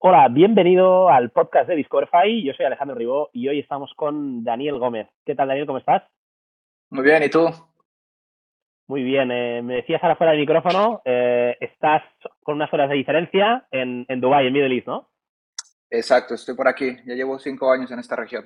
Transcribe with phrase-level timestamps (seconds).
[0.00, 2.40] Hola, bienvenido al podcast de Discoverify.
[2.44, 5.08] Yo soy Alejandro Ribó y hoy estamos con Daniel Gómez.
[5.26, 5.66] ¿Qué tal, Daniel?
[5.66, 6.04] ¿Cómo estás?
[6.90, 7.50] Muy bien, ¿y tú?
[8.86, 9.32] Muy bien.
[9.32, 12.04] Eh, me decías ahora fuera del micrófono, eh, estás
[12.44, 15.08] con unas horas de diferencia en, en Dubái, en Middle East, ¿no?
[15.90, 16.96] Exacto, estoy por aquí.
[17.04, 18.44] Ya llevo cinco años en esta región.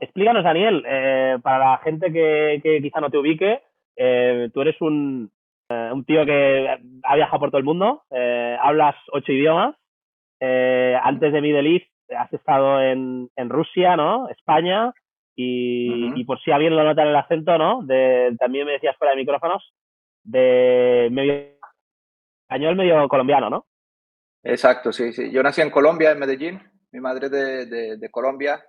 [0.00, 3.62] Explícanos, Daniel, eh, para la gente que, que, quizá no te ubique,
[4.52, 5.30] tú eres un,
[5.70, 6.66] un, tío que
[7.04, 9.76] ha viajado por todo el mundo, hablas ocho idiomas,
[10.40, 14.28] eh, antes de Middle East has estado en, en Rusia, ¿no?
[14.28, 14.92] España.
[15.36, 17.82] Y, y, por si alguien lo nota en el acento, ¿no?
[17.82, 19.74] De, también me decías fuera de micrófonos,
[20.22, 21.48] de medio
[22.42, 23.66] español, medio colombiano, ¿no?
[24.44, 25.32] Exacto, sí, sí.
[25.32, 26.62] Yo nací en Colombia, en Medellín.
[26.92, 28.64] Mi madre de, de, de Colombia.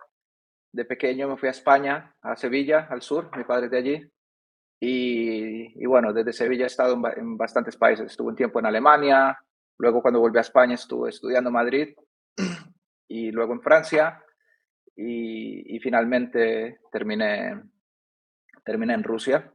[0.72, 3.30] De pequeño me fui a España, a Sevilla, al sur.
[3.38, 4.12] Mi padre de allí.
[4.80, 8.08] Y, y, bueno, desde Sevilla he estado en, en, bastantes países.
[8.08, 9.38] Estuve un tiempo en Alemania,
[9.78, 11.96] Luego cuando volví a España estuve estudiando en Madrid
[13.08, 14.22] y luego en Francia
[14.96, 17.62] y, finalmente terminé,
[18.64, 19.52] terminé en Rusia.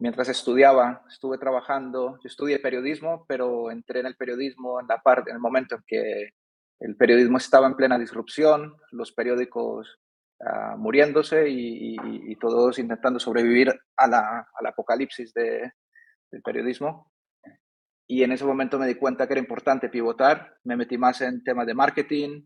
[0.00, 5.30] Mientras estudiaba, estuve trabajando, yo estudié periodismo, pero entré en el periodismo en la parte,
[5.30, 6.30] en el momento en que
[6.80, 10.00] el periodismo estaba en plena disrupción, los periódicos
[10.40, 11.96] uh, muriéndose y,
[12.40, 15.72] todos intentando sobrevivir a la, al apocalipsis de,
[16.30, 17.13] del periodismo
[18.06, 21.42] y en ese momento me di cuenta que era importante pivotar, me metí más en
[21.42, 22.42] temas de marketing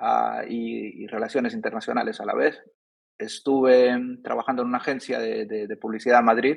[0.00, 2.62] uh, y, y, relaciones internacionales a la vez.
[3.18, 6.56] Estuve trabajando en una agencia de, de, de publicidad en Madrid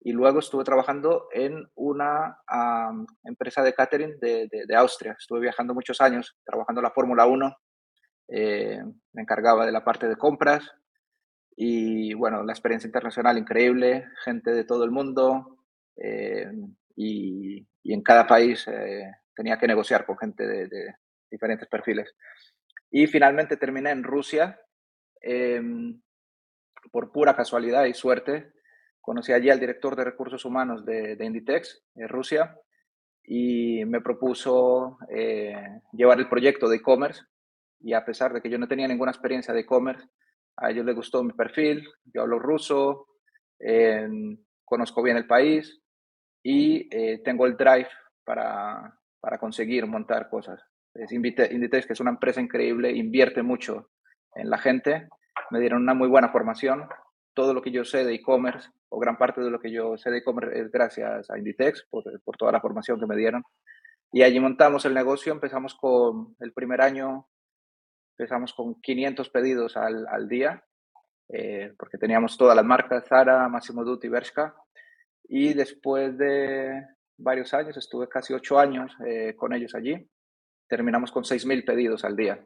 [0.00, 5.16] y luego estuve trabajando en una um, empresa de catering de, de, Austria.
[5.18, 7.56] Estuve viajando muchos años, trabajando en la Fórmula 1,
[8.28, 10.70] eh, me encargaba de la parte de compras
[11.56, 15.64] y bueno, la experiencia internacional increíble, gente de todo el mundo.
[15.96, 16.48] Eh,
[17.00, 20.94] y, y en cada país eh, tenía que negociar con gente de, de,
[21.30, 22.12] diferentes perfiles.
[22.90, 24.60] Y finalmente terminé en Rusia.
[25.22, 25.62] Eh,
[26.90, 28.52] por pura casualidad y suerte,
[29.00, 32.56] conocí allí al director de recursos humanos de, de Inditex, en Rusia,
[33.24, 37.22] y me propuso eh, llevar el proyecto de e-commerce.
[37.80, 40.08] Y a pesar de que yo no tenía ninguna experiencia de e-commerce,
[40.56, 43.06] a ellos les gustó mi perfil, yo hablo ruso,
[43.60, 44.08] eh,
[44.64, 45.80] conozco bien el país,
[46.50, 47.90] y eh, tengo el drive
[48.24, 50.58] para, para, conseguir montar cosas.
[50.94, 53.90] Es Inditex, que es una empresa increíble, invierte mucho
[54.34, 55.08] en la gente,
[55.50, 56.88] me dieron una muy buena formación.
[57.34, 60.10] Todo lo que yo sé de e-commerce, o gran parte de lo que yo sé
[60.10, 62.02] de e-commerce, es gracias a Inditex, por,
[62.38, 63.42] toda la formación que me dieron.
[64.10, 67.28] Y allí montamos el negocio, empezamos con el primer año,
[68.16, 70.64] empezamos con 500 pedidos al, al día,
[71.28, 74.54] eh, porque teníamos todas las marcas, Zara, Massimo Dutti, Bershka,
[75.28, 76.86] y después de
[77.18, 80.08] varios años, estuve casi ocho años eh, con ellos allí,
[80.66, 82.44] terminamos con 6.000 pedidos al día.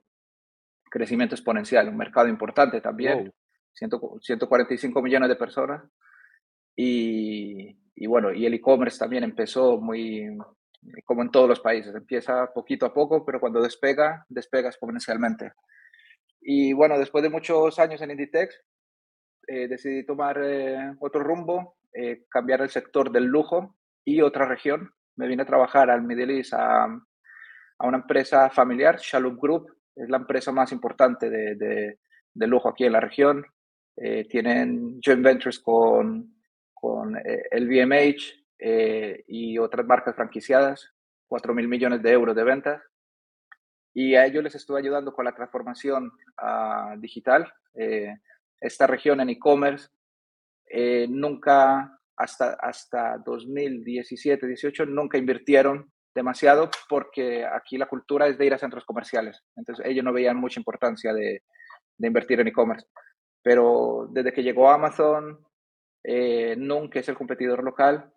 [0.91, 3.33] Crecimiento exponencial, un mercado importante también,
[3.79, 4.21] wow.
[4.21, 5.83] 145 millones de personas.
[6.75, 10.37] Y, y bueno, y el e-commerce también empezó muy,
[11.05, 15.53] como en todos los países, empieza poquito a poco, pero cuando despega, despega exponencialmente.
[16.41, 18.61] Y bueno, después de muchos años en Inditex,
[19.47, 24.91] eh, decidí tomar eh, otro rumbo, eh, cambiar el sector del lujo y otra región.
[25.17, 26.87] Me vine a trabajar al Middle East a,
[27.81, 31.99] una empresa familiar, Shalom Group, es la empresa más importante de,
[32.33, 33.45] de, lujo aquí en la región.
[33.97, 36.35] Eh, tienen joint ventures con,
[36.73, 38.41] con eh, LVMH
[39.27, 40.95] y otras marcas franquiciadas,
[41.27, 42.81] 4 mil millones de euros de ventas.
[43.93, 47.53] Y a ellos les estuve ayudando con la transformación uh, digital.
[48.61, 49.89] esta región en e-commerce
[50.75, 58.47] eh, nunca, hasta, hasta 2017, 18, nunca invirtieron demasiado porque aquí la cultura es de
[58.47, 59.43] ir a centros comerciales.
[59.55, 61.43] Entonces ellos no veían mucha importancia de,
[61.99, 62.87] de invertir en e-commerce.
[63.43, 65.45] Pero desde que llegó Amazon,
[66.05, 68.11] eh, nunca es el competidor local,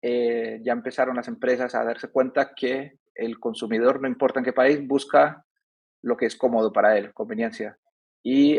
[0.00, 4.54] eh, ya empezaron las empresas a darse cuenta que el consumidor, no importa en qué
[4.54, 5.44] país, busca
[6.02, 7.76] lo que es cómodo para él, conveniencia.
[8.22, 8.58] Y,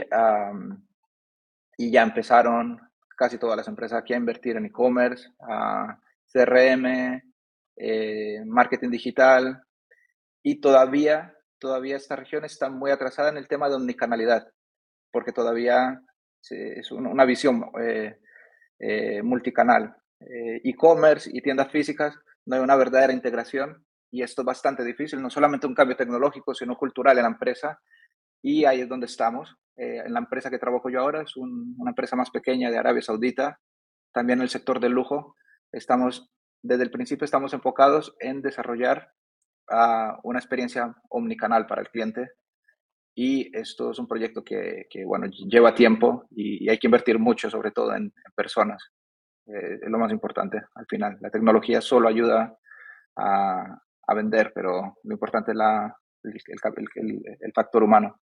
[1.78, 2.80] y ya empezaron
[3.22, 5.30] casi todas las empresas aquí a invertir en e-commerce,
[6.34, 7.22] CRM,
[7.78, 9.62] eh, marketing digital
[10.42, 14.48] y todavía, todavía esta región está muy atrasada en el tema de omnicanalidad,
[15.12, 16.02] porque todavía
[16.50, 18.18] es una visión eh,
[18.80, 19.96] eh, multicanal.
[20.20, 22.16] E-commerce y tiendas físicas
[22.48, 26.56] no hay una verdadera integración y esto es bastante difícil, no solamente un cambio tecnológico,
[26.56, 27.80] sino cultural en la empresa
[28.42, 29.56] y ahí es donde estamos.
[29.82, 32.78] Eh, en la empresa que trabajo yo ahora es un, una empresa más pequeña de
[32.78, 33.60] Arabia Saudita,
[34.14, 35.36] también en el sector del lujo.
[35.72, 36.30] Estamos,
[36.62, 39.12] desde el principio estamos enfocados en desarrollar
[39.68, 42.30] a una experiencia omnicanal para el cliente.
[43.16, 47.50] Y esto es un proyecto que, que bueno, lleva tiempo y, hay que invertir mucho,
[47.50, 48.92] sobre todo en, personas.
[49.48, 51.18] Eh, es lo más importante al final.
[51.22, 52.56] La tecnología solo ayuda
[53.18, 53.82] a,
[54.14, 56.44] vender, pero lo importante es
[57.40, 58.20] el factor humano.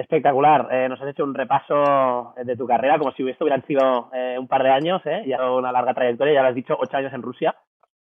[0.00, 0.66] Espectacular.
[0.70, 4.36] Eh, nos has hecho un repaso de tu carrera, como si esto hubieran sido eh,
[4.38, 5.24] un par de años, ¿eh?
[5.26, 7.54] ya una larga trayectoria, ya lo has dicho, ocho años en Rusia.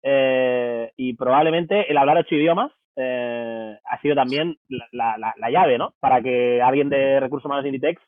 [0.03, 4.87] Eh, y probablemente el hablar ocho idiomas ha sido también la,
[5.19, 5.93] la, la, llave, ¿no?
[6.01, 8.01] Para que alguien de recursos humanos de Inditex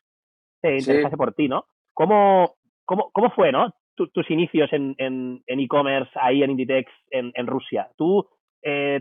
[0.63, 1.67] se interesase por ti, ¿no?
[1.93, 2.55] ¿Cómo,
[2.87, 3.75] cómo, cómo fue, ¿no?
[3.95, 7.89] tus inicios en e-commerce en ahí en Inditex en, en Rusia.
[7.99, 8.27] ¿Tú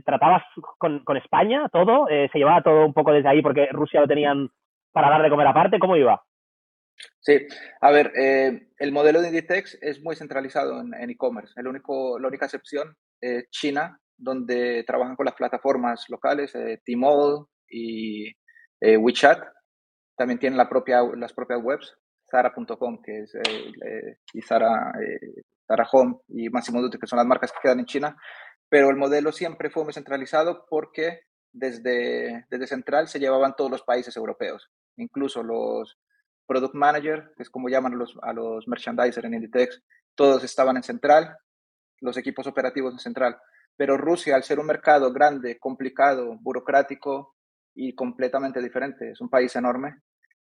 [0.03, 0.43] tratabas
[0.77, 2.07] con, con, España todo?
[2.07, 4.49] ¿Se llevaba todo un poco desde ahí porque Rusia lo tenían
[4.95, 5.77] para dar de comer aparte?
[5.77, 6.23] ¿Cómo iba?
[7.19, 7.45] Sí,
[7.81, 11.53] a ver, eh, el modelo de Inditex es muy centralizado en e-commerce.
[11.59, 18.29] Único, la única excepción es China, donde trabajan con las plataformas locales, eh, Tmall y
[18.79, 19.43] eh, WeChat.
[20.15, 21.93] También tienen las propias webs,
[22.31, 24.93] Zara.com, que es, eh, y Zara,
[25.67, 28.15] Zara Home y Massimo Dutti, que son las marcas que quedan en China.
[28.69, 31.19] Pero el modelo siempre fue muy centralizado porque
[31.55, 35.97] desde, desde Central se llevaban todos los países europeos, incluso los,
[36.45, 39.81] product manager, que es como llaman a los, a los merchandiser en Inditex,
[40.15, 41.35] todos estaban en central,
[42.01, 43.37] los equipos operativos en central.
[43.75, 47.35] Pero Rusia, al ser un mercado grande, complicado, burocrático
[47.73, 49.97] y completamente diferente, es un país enorme,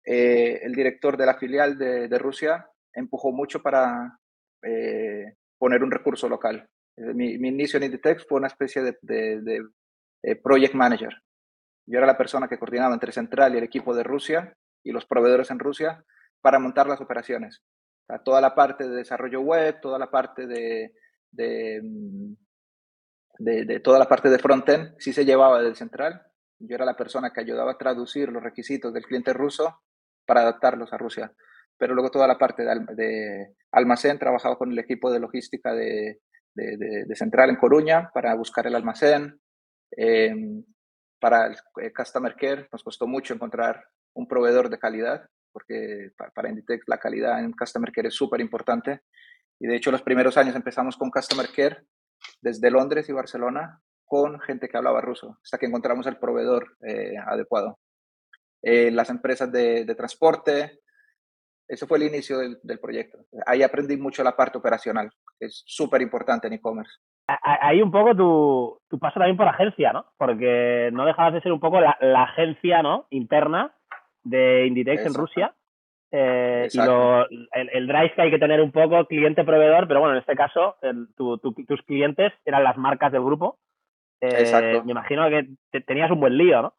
[0.06, 4.20] eh, el director de la filial de, Rusia empujó mucho para
[4.62, 6.68] eh, poner un recurso local.
[6.98, 11.14] Eh, mi, mi, inicio en Inditex fue una especie de project manager.
[11.86, 15.06] Yo era la persona que coordinaba entre Central y el equipo de Rusia y los
[15.06, 16.04] proveedores en Rusia
[16.42, 17.62] para montar las operaciones.
[18.26, 20.92] toda la parte de desarrollo web, toda la parte de,
[21.82, 22.34] mm,
[23.40, 26.22] de, de, toda la parte de frontend sí se llevaba del central.
[26.60, 29.82] Yo era la persona que ayudaba a traducir los requisitos del cliente ruso
[30.26, 31.34] para adaptarlos a Rusia.
[31.78, 36.20] Pero luego toda la parte de, de almacén, trabajaba con el equipo de logística de,
[36.54, 39.40] de Central en Coruña para buscar el almacén.
[39.98, 40.36] Eh,
[41.24, 46.84] para el Customer Care nos costó mucho encontrar un proveedor de calidad, porque para Inditex
[46.88, 49.04] la calidad en Customer Care es súper importante.
[49.58, 51.86] Y de hecho los primeros años empezamos con Customer Care
[52.42, 57.16] desde Londres y Barcelona con gente que hablaba ruso, hasta que encontramos el proveedor eh,
[57.26, 57.80] adecuado.
[58.62, 60.82] Eh, las empresas de, transporte,
[61.70, 63.26] eso fue el inicio del, del, proyecto.
[63.46, 65.10] Ahí aprendí mucho la parte operacional,
[65.40, 66.98] que es súper importante en e-commerce.
[67.26, 70.06] Ahí un poco tu, tu, paso también por agencia, ¿no?
[70.18, 73.08] Porque no dejabas de ser un poco la, la agencia ¿no?
[73.12, 73.74] interna
[74.24, 75.56] de Inditex en Rusia.
[76.12, 80.14] Eh, y lo, el, el, drive que hay que tener un poco cliente-proveedor, pero bueno,
[80.14, 83.58] en este caso, el, tu, tu, tus clientes eran las marcas del grupo.
[84.22, 86.76] Eh, me imagino que te, tenías un buen lío, ¿no?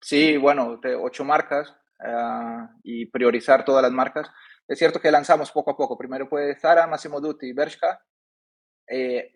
[0.00, 4.32] Sí, bueno, ocho marcas uh, y priorizar todas las marcas.
[4.66, 5.98] Es cierto que lanzamos poco a poco.
[5.98, 8.00] Primero fue Zara, Massimo Dutti y Bershka.
[8.88, 9.32] Eh,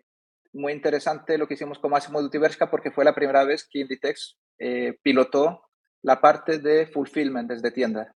[0.52, 1.92] muy interesante lo que hicimos con
[2.32, 5.68] y Bershka porque fue la primera vez que Inditex eh, pilotó
[6.02, 8.14] la parte de fulfillment desde tienda.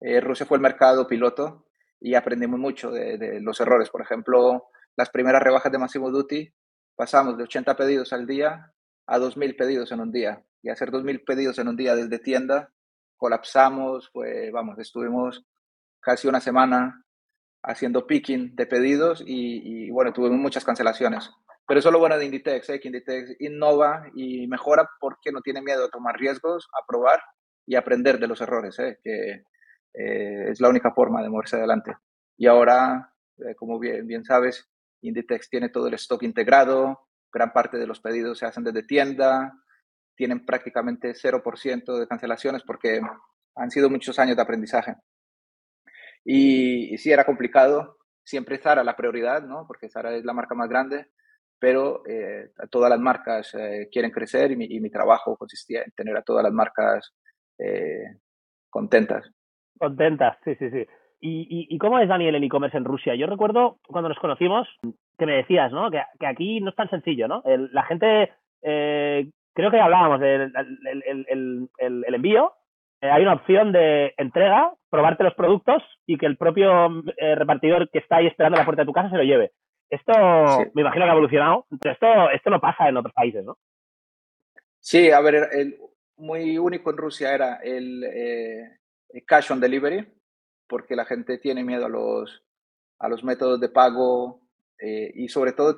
[0.00, 1.66] Eh, Rusia fue el mercado piloto
[2.00, 3.90] y aprendimos mucho de, los errores.
[3.90, 6.52] Por ejemplo, las primeras rebajas de Massimo Duty
[6.94, 8.72] pasamos de 80 pedidos al día
[9.06, 10.44] a 2.000 pedidos en un día.
[10.62, 12.72] Y hacer 2.000 pedidos en un día desde tienda,
[13.16, 15.44] colapsamos, fue, vamos, estuvimos
[16.00, 17.05] casi una semana
[17.66, 21.30] haciendo picking de pedidos y, y bueno, tuvimos muchas cancelaciones.
[21.66, 22.80] Pero eso es lo bueno de Inditex, ¿eh?
[22.80, 27.20] que Inditex innova y mejora porque no tiene miedo a tomar riesgos, a probar
[27.66, 28.98] y aprender de los errores, ¿eh?
[29.02, 29.42] que
[29.94, 31.96] eh, es la única forma de moverse adelante.
[32.36, 34.68] Y ahora, eh, como bien, bien sabes,
[35.02, 39.52] Inditex tiene todo el stock integrado, gran parte de los pedidos se hacen desde tienda,
[40.14, 43.00] tienen prácticamente 0% de cancelaciones porque
[43.56, 44.94] han sido muchos años de aprendizaje.
[46.28, 49.64] Y, y sí, era complicado, siempre Zara la prioridad, ¿no?
[49.68, 51.06] porque Zara es la marca más grande,
[51.60, 55.92] pero eh, todas las marcas eh, quieren crecer y mi, y mi, trabajo consistía en
[55.92, 57.14] tener a todas las marcas
[57.58, 58.18] eh,
[58.68, 59.30] contentas.
[59.78, 60.84] Contentas, sí, sí, sí.
[61.20, 63.14] ¿Y, y, cómo es Daniel en e-commerce en Rusia?
[63.14, 64.68] Yo recuerdo cuando nos conocimos
[65.18, 65.90] que me decías, ¿no?
[65.90, 67.42] Que, que aquí no es tan sencillo, ¿no?
[67.44, 72.52] El, la gente, eh, creo que hablábamos del el, el, el, el envío,
[73.00, 77.90] eh, hay una opción de entrega, probarte los productos y que el propio eh, repartidor
[77.90, 79.52] que está ahí esperando a la puerta de tu casa se lo lleve.
[79.90, 80.70] Esto sí.
[80.74, 81.66] me imagino que ha evolucionado.
[81.82, 83.56] Esto, esto no pasa en otros países, ¿no?
[84.80, 85.78] Sí, a ver, el,
[86.16, 88.78] muy único en Rusia era el, eh,
[89.10, 90.06] el, cash on delivery,
[90.66, 92.44] porque la gente tiene miedo a los,
[92.98, 94.42] a los métodos de pago
[94.78, 95.76] eh, y sobre todo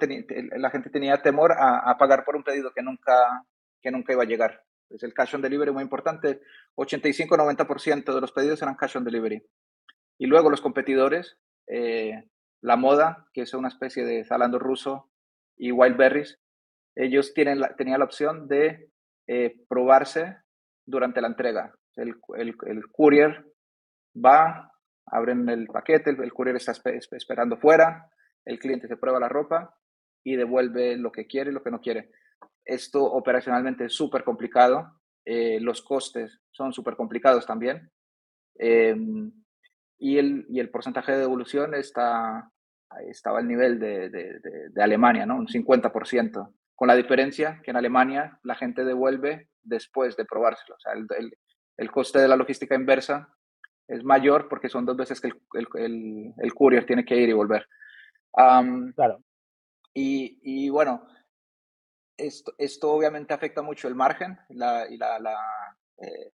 [0.56, 3.44] la gente tenía temor a, pagar por un pedido que nunca,
[3.80, 4.62] que nunca iba a llegar.
[4.90, 6.40] Es el cash on delivery muy importante.
[6.76, 9.42] 85-90% de los pedidos eran cash on delivery.
[10.18, 12.28] Y luego los competidores, eh,
[12.62, 15.10] la moda, que es una especie de Zalando ruso,
[15.56, 16.38] y Wildberries,
[16.94, 18.90] ellos tienen tenían la opción de
[19.26, 20.36] eh, probarse
[20.86, 21.74] durante la entrega.
[21.96, 23.44] El, el, el, courier
[24.14, 24.72] va,
[25.06, 26.72] abren el paquete, el, courier está
[27.12, 28.08] esperando fuera,
[28.44, 29.76] el cliente se prueba la ropa
[30.24, 32.10] y devuelve lo que quiere y lo que no quiere.
[32.64, 37.90] Esto operacionalmente es súper complicado, eh, los costes son súper complicados también.
[38.54, 39.32] Em,
[39.98, 42.50] y, el, y el porcentaje de devolución está,
[43.08, 44.40] estaba al nivel de, de,
[44.70, 45.36] de, Alemania, ¿no?
[45.36, 50.76] Un 50%, con la diferencia que en Alemania la gente devuelve después de probárselo.
[50.76, 51.36] O sea, el, el,
[51.76, 53.28] el coste de la logística inversa
[53.86, 57.66] es mayor porque son dos veces que el, el courier tiene que ir y volver.
[58.32, 59.22] claro.
[59.94, 61.06] Y, y, bueno,
[62.18, 65.36] esto, esto obviamente afecta mucho el margen la, y la, la,
[65.98, 66.32] eh,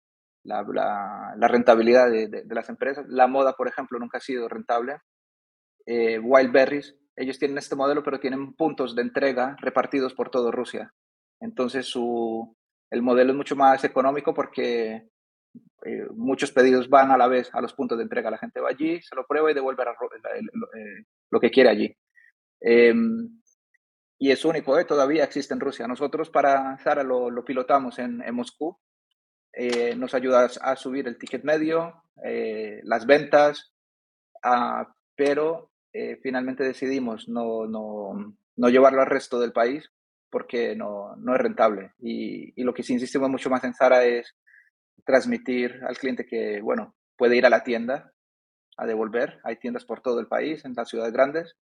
[0.44, 3.06] la, rentabilidad de, de, las empresas.
[3.08, 4.98] La moda, por ejemplo, nunca ha sido rentable.
[5.86, 10.94] Eh, Wildberries, ellos tienen este modelo, pero tienen puntos de entrega repartidos por toda Rusia.
[11.40, 12.56] Entonces, su,
[12.92, 15.10] el modelo es mucho más económico porque
[15.86, 18.30] eh, muchos pedidos van a la vez a los puntos de entrega.
[18.30, 21.96] La gente va allí, se lo prueba y devuelve eh, lo que quiere allí.
[24.22, 24.84] Y es único, ¿eh?
[24.84, 25.88] todavía existe en Rusia.
[25.88, 28.78] Nosotros para Zara lo, lo pilotamos en, en Moscú.
[29.54, 33.74] Eh, nos ayuda a subir el ticket medio, eh, las ventas,
[34.44, 39.90] ah, pero eh, finalmente decidimos no, no, no, llevarlo al resto del país
[40.30, 41.94] porque no, no es rentable.
[42.00, 44.36] Y, y, lo que sí insistimos mucho más en Zara es
[45.06, 48.14] transmitir al cliente que, bueno, puede ir a la tienda
[48.78, 49.40] a devolver.
[49.44, 51.56] Hay tiendas por todo el país, en las ciudades grandes,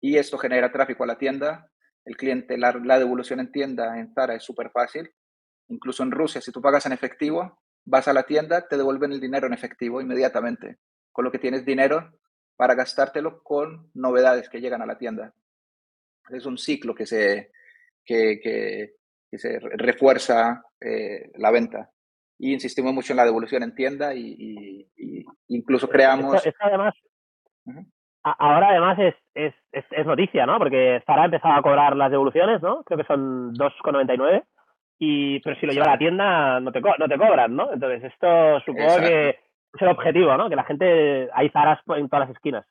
[0.00, 1.70] y esto genera tráfico a la tienda,
[2.04, 5.10] el cliente, la, devolución en tienda en Zara es súper fácil.
[5.68, 9.20] Incluso en Rusia, si tú pagas en efectivo, vas a la tienda, te devuelven el
[9.20, 10.78] dinero en efectivo inmediatamente,
[11.12, 12.12] con lo que tienes dinero
[12.56, 15.34] para gastártelo con novedades que llegan a la tienda.
[16.30, 17.50] Es un ciclo que se,
[18.04, 21.90] que, que, se refuerza eh, la venta.
[22.38, 24.88] Y insistimos mucho en la devolución en tienda y,
[25.48, 26.42] incluso creamos...
[26.60, 26.94] además,
[28.24, 29.54] Ahora además es, es,
[29.90, 30.58] es, noticia, ¿no?
[30.58, 32.82] Porque Zara ha empezado a cobrar las devoluciones, ¿no?
[32.82, 34.42] Creo que son 2,99.
[34.98, 37.70] Y, pero si lo lleva a la tienda no te, no te cobran, ¿no?
[37.70, 40.48] Entonces esto supongo que es el objetivo, ¿no?
[40.48, 42.64] Que la gente, hay Zaras en todas las esquinas.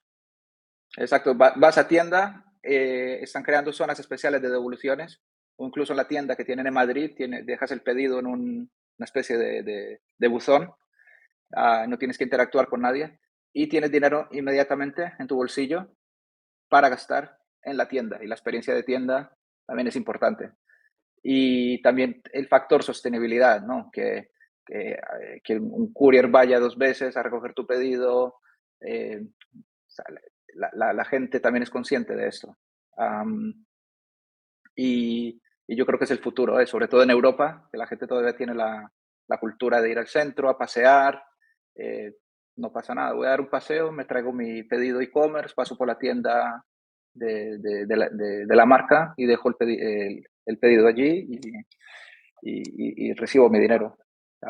[0.97, 5.21] Exacto, vas a tienda, eh, están creando zonas especiales de devoluciones,
[5.57, 8.71] o incluso en la tienda que tienen en Madrid, tiene, dejas el pedido en un,
[8.97, 10.71] una especie de, de, de buzón,
[11.51, 13.19] uh, no tienes que interactuar con nadie
[13.53, 15.87] y tienes dinero inmediatamente en tu bolsillo
[16.67, 18.19] para gastar en la tienda.
[18.21, 20.51] Y la experiencia de tienda también es importante.
[21.21, 23.89] Y también el factor sostenibilidad, ¿no?
[23.93, 24.31] Que,
[24.65, 24.97] que,
[25.45, 28.39] eh, un courier vaya dos veces a recoger tu pedido.
[28.81, 29.21] Eh,
[30.55, 32.57] la, gente también es consciente de esto.
[34.75, 36.65] y, y, yo creo que es el futuro, ¿eh?
[36.65, 38.91] sobre todo en Europa, que la gente todavía tiene la,
[39.27, 41.23] la cultura de ir al centro a pasear.
[41.75, 42.15] Eh,
[42.55, 45.87] no pasa nada, voy a dar un paseo, me traigo mi pedido e-commerce, paso por
[45.87, 46.63] la tienda
[47.13, 51.39] de, de, la, de, la, marca y dejo el, el, pedido allí y,
[52.41, 53.97] y, y, recibo mi dinero.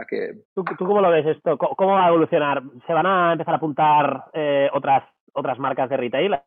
[0.08, 0.44] que...
[0.54, 1.58] ¿Tú, ¿Tú, cómo lo ves esto?
[1.58, 2.62] ¿Cómo va a evolucionar?
[2.88, 6.40] ¿Se van a empezar a apuntar eh, otras, otras marcas de retail?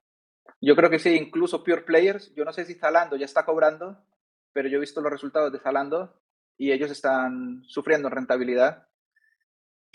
[0.61, 2.35] Yo creo que sí, incluso Pure Players.
[2.35, 3.99] Yo no sé si Zalando ya está cobrando,
[4.53, 6.15] pero yo he visto los resultados de Zalando
[6.57, 8.87] y ellos están sufriendo rentabilidad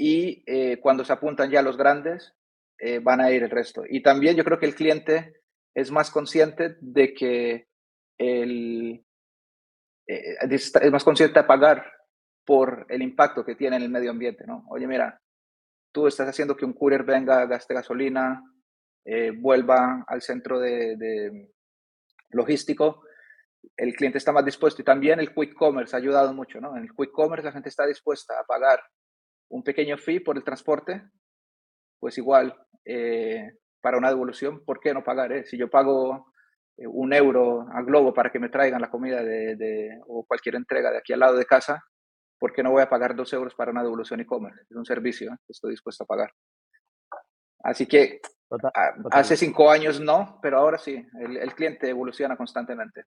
[0.02, 2.34] y eh, cuando se apuntan ya los grandes,
[2.80, 3.84] eh, van a ir el resto.
[3.88, 5.44] Y también yo creo que el cliente
[5.76, 7.68] es más consciente de que
[8.18, 9.06] el,
[10.08, 11.86] eh, es más consciente de pagar
[12.44, 14.66] por el impacto que tiene en el medio ambiente, ¿no?
[14.70, 15.22] Oye, mira,
[15.92, 18.44] tú estás haciendo que un courier venga, gaste gasolina,
[19.40, 21.48] vuelva al centro de,
[22.32, 23.04] logístico,
[23.78, 26.76] el cliente está más dispuesto y también el quick commerce ha ayudado mucho, ¿no?
[26.76, 28.82] En el quick commerce la gente está dispuesta a pagar
[29.52, 31.04] un pequeño fee por el transporte,
[32.00, 32.56] pues igual,
[32.86, 35.32] eh, para una devolución, ¿por qué no pagar?
[35.34, 35.46] Eh?
[35.46, 36.34] Si yo pago
[36.78, 40.92] eh, un euro a Globo para que me traigan la comida de, o cualquier entrega
[40.92, 41.84] de aquí al lado de casa,
[42.40, 44.62] ¿por qué no voy a pagar dos euros para una devolución e-commerce?
[44.70, 46.32] Es un servicio que estoy dispuesto a pagar.
[47.64, 48.22] Así que
[49.12, 53.04] hace cinco años no, pero ahora sí, el cliente evoluciona constantemente.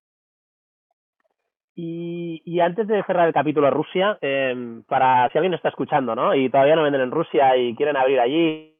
[1.77, 6.33] Y, antes de cerrar el capítulo Rusia, em, para si alguien está escuchando, ¿no?
[6.33, 8.79] Y todavía no venden en Rusia y quieren abrir allí,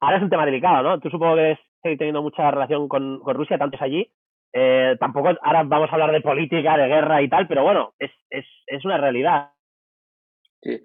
[0.00, 1.00] ahora es un tema delicado, ¿no?
[1.00, 4.12] Tú supongo que estás teniendo mucha relación con, Rusia, tanto es allí.
[4.52, 8.84] Eh, tampoco ahora vamos a hablar de política, de guerra y tal, pero bueno, es,
[8.84, 9.50] una realidad.
[10.62, 10.80] Sí.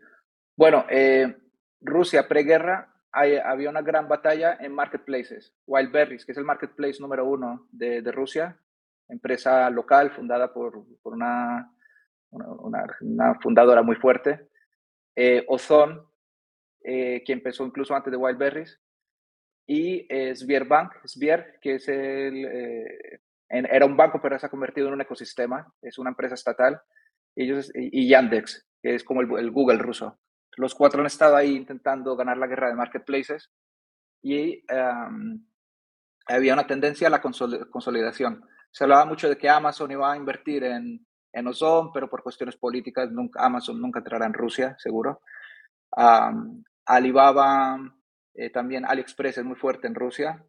[0.58, 1.36] Bueno, eh,
[1.80, 5.56] Rusia preguerra había una gran batalla en marketplaces.
[5.68, 8.58] Wildberries, que es el marketplace número uno de Rusia,
[9.10, 11.72] empresa local fundada por, por una,
[12.32, 14.48] una, una, fundadora muy fuerte.
[15.16, 16.06] Eh, Ozon,
[16.84, 18.80] eh, que empezó incluso antes de Wildberries,
[19.68, 24.50] y eh, Sberbank, Sber, que es el, eh, en, era un banco pero se ha
[24.50, 26.82] convertido en un ecosistema, es una empresa estatal,
[27.36, 30.20] y, ellos, y, y Yandex, que es como el, el Google ruso.
[30.58, 33.52] Los cuatro han estado ahí intentando ganar la guerra de marketplaces
[34.22, 35.46] y um,
[36.26, 38.44] había una tendencia a la consolidación.
[38.72, 42.56] Se hablaba mucho de que Amazon iba a invertir en, en Ozone, pero por cuestiones
[42.58, 45.22] políticas nunca, Amazon nunca entrará en Rusia, seguro.
[45.96, 47.80] Um, Alibaba,
[48.34, 50.44] eh, también AliExpress es muy fuerte en Rusia,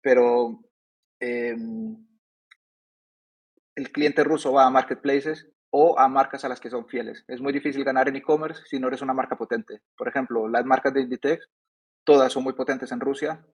[0.00, 0.60] pero
[1.20, 1.56] eh,
[3.74, 7.24] el cliente ruso va a marketplaces o a marcas a las que son fieles.
[7.26, 9.82] Es muy difícil ganar en e-commerce si no eres una marca potente.
[9.96, 11.48] Por ejemplo, las marcas de Inditex,
[12.04, 13.44] todas son muy potentes en Rusia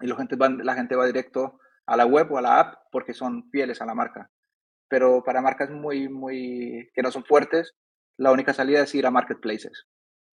[0.00, 2.74] y la gente, va, la gente va directo a la web o a la app
[2.90, 4.30] porque son fieles a la marca.
[4.88, 7.74] Pero para marcas muy, muy, que no son fuertes,
[8.18, 9.86] la única salida es ir a marketplaces.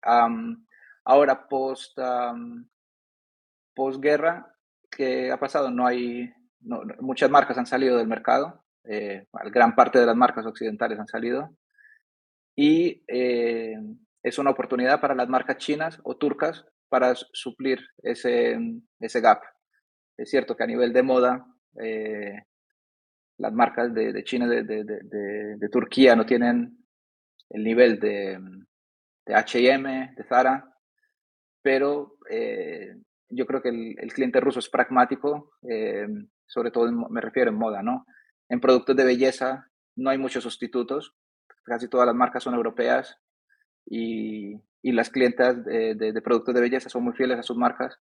[0.05, 0.65] Um,
[1.05, 2.67] ahora, post, um,
[3.73, 4.53] postguerra,
[4.91, 5.71] ¿qué ha pasado?
[5.71, 6.31] No hay,
[6.99, 11.55] muchas marcas han salido del mercado eh, gran parte de las marcas occidentales han salido.
[12.55, 13.77] Y eh,
[14.23, 18.57] es una oportunidad para las marcas chinas o turcas para suplir ese,
[18.99, 19.41] ese gap.
[20.19, 21.45] Es cierto que a nivel de moda,
[21.81, 22.43] eh,
[23.37, 26.77] las marcas de, de China, de, de, de, Turquía no tienen
[27.49, 28.37] el nivel de,
[29.25, 30.75] HM, de Zara,
[31.61, 32.97] pero eh,
[33.29, 36.05] yo creo que el, el, cliente ruso es pragmático, eh,
[36.45, 38.05] sobre todo en, me refiero en moda, ¿no?
[38.49, 41.15] En productos de belleza no hay muchos sustitutos,
[41.63, 43.17] casi todas las marcas son europeas
[43.85, 47.55] y, y las clientas de, de, de, productos de belleza son muy fieles a sus
[47.55, 47.97] marcas.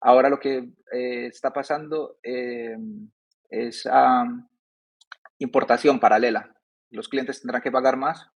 [0.00, 2.76] Ahora lo que eh, está pasando eh,
[3.48, 4.48] es um,
[5.38, 6.54] importación paralela.
[6.90, 8.30] Los clientes tendrán que pagar más,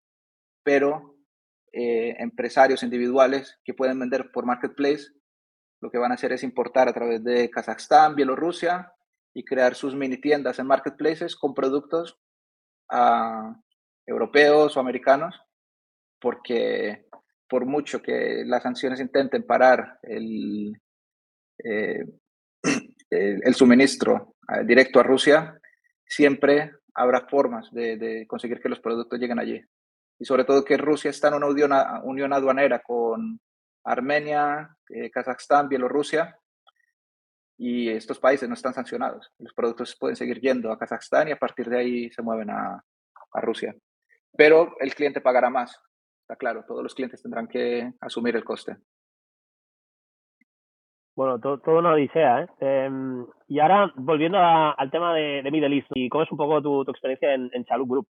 [0.63, 1.17] pero
[1.73, 5.09] eh, empresarios individuales que pueden vender por marketplace
[5.85, 8.91] lo que van a hacer es importar a través de Kazajstán, Bielorrusia
[9.35, 12.19] y crear sus mini tiendas en marketplaces con productos
[12.91, 13.53] uh,
[14.07, 15.39] europeos o americanos,
[16.19, 17.07] porque
[17.47, 20.73] por mucho que las sanciones intenten parar el,
[21.59, 22.05] eh,
[23.11, 25.59] el, suministro uh, directo a Rusia,
[26.07, 29.61] siempre habrá formas de, conseguir que los productos lleguen allí.
[30.19, 31.73] Y sobre todo que Rusia está en una unión,
[32.05, 33.41] unión aduanera con
[33.85, 36.39] Armenia, eh, Kazajstán, Bielorrusia,
[37.57, 39.31] y estos países no están sancionados.
[39.39, 42.83] Los productos pueden seguir yendo a Kazajstán y a partir de ahí se mueven a,
[43.33, 43.75] a Rusia.
[44.37, 45.81] Pero el cliente pagará más,
[46.23, 48.77] está claro, todos los clientes tendrán que asumir el coste.
[51.17, 52.49] Bueno, todo, todo una odisea, ¿eh?
[52.61, 52.91] eh
[53.47, 56.91] y ahora, volviendo al tema de, de, Middle East, ¿y cómo es un poco tu,
[56.91, 58.09] experiencia en, en Group?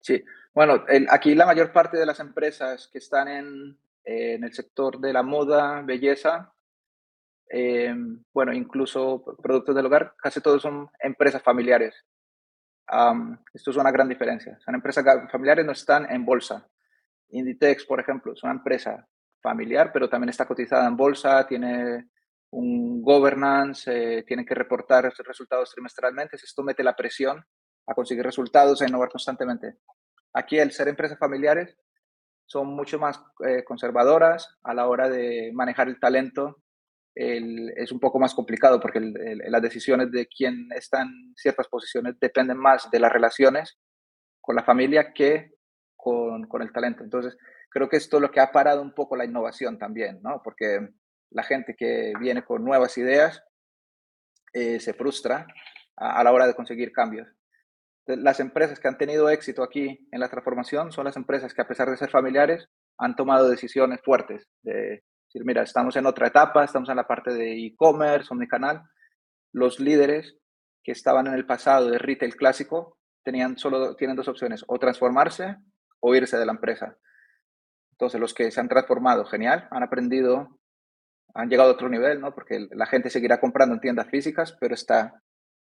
[0.00, 0.22] Sí,
[0.54, 5.12] bueno, el, aquí la mayor parte de las empresas que están en, el sector de
[5.12, 6.52] la moda, belleza,
[7.48, 7.94] eh,
[8.32, 11.94] bueno, incluso productos del hogar, casi todos son empresas familiares.
[13.52, 14.58] Esto es una gran diferencia.
[14.64, 16.68] Son empresas familiares, no están en bolsa.
[17.28, 19.06] Inditex, por ejemplo, es una empresa
[19.40, 22.08] familiar, pero también está cotizada en bolsa, tiene
[22.50, 26.36] un governance, eh, tiene que reportar resultados trimestralmente.
[26.36, 27.44] Esto mete la presión
[27.86, 29.76] a conseguir resultados, a innovar constantemente.
[30.32, 31.76] Aquí, el ser empresas familiares,
[32.46, 36.62] son mucho más eh, conservadoras a la hora de manejar el talento
[37.14, 42.56] es un poco más complicado porque las decisiones de quién está en ciertas posiciones dependen
[42.56, 43.78] más de las relaciones
[44.40, 45.52] con la familia que
[45.96, 47.04] con, el talento.
[47.04, 47.36] Entonces,
[47.70, 50.42] creo que esto es lo que ha parado un poco la innovación también, ¿no?
[50.42, 50.88] Porque
[51.30, 53.42] la gente que viene con nuevas ideas
[54.52, 55.46] eh, se frustra
[55.96, 57.28] a, a, la hora de conseguir cambios.
[58.06, 61.68] Las empresas que han tenido éxito aquí en la transformación son las empresas que a
[61.68, 66.64] pesar de ser familiares han tomado decisiones fuertes de decir, mira, estamos en otra etapa,
[66.64, 68.82] estamos en la parte de e-commerce, canal.
[69.52, 70.36] Los líderes
[70.82, 75.56] que estaban en el pasado de retail clásico tenían solo, tienen dos opciones, o transformarse
[76.00, 76.96] o irse de la empresa.
[78.00, 80.58] Entonces, los que se han transformado, genial, han aprendido,
[81.34, 82.34] han llegado a otro nivel, ¿no?
[82.34, 85.22] Porque la gente seguirá comprando en tiendas físicas, pero está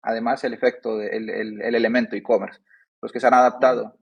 [0.03, 2.61] además el efecto, de, el, el, el elemento e-commerce.
[3.03, 3.99] Los que se han adaptado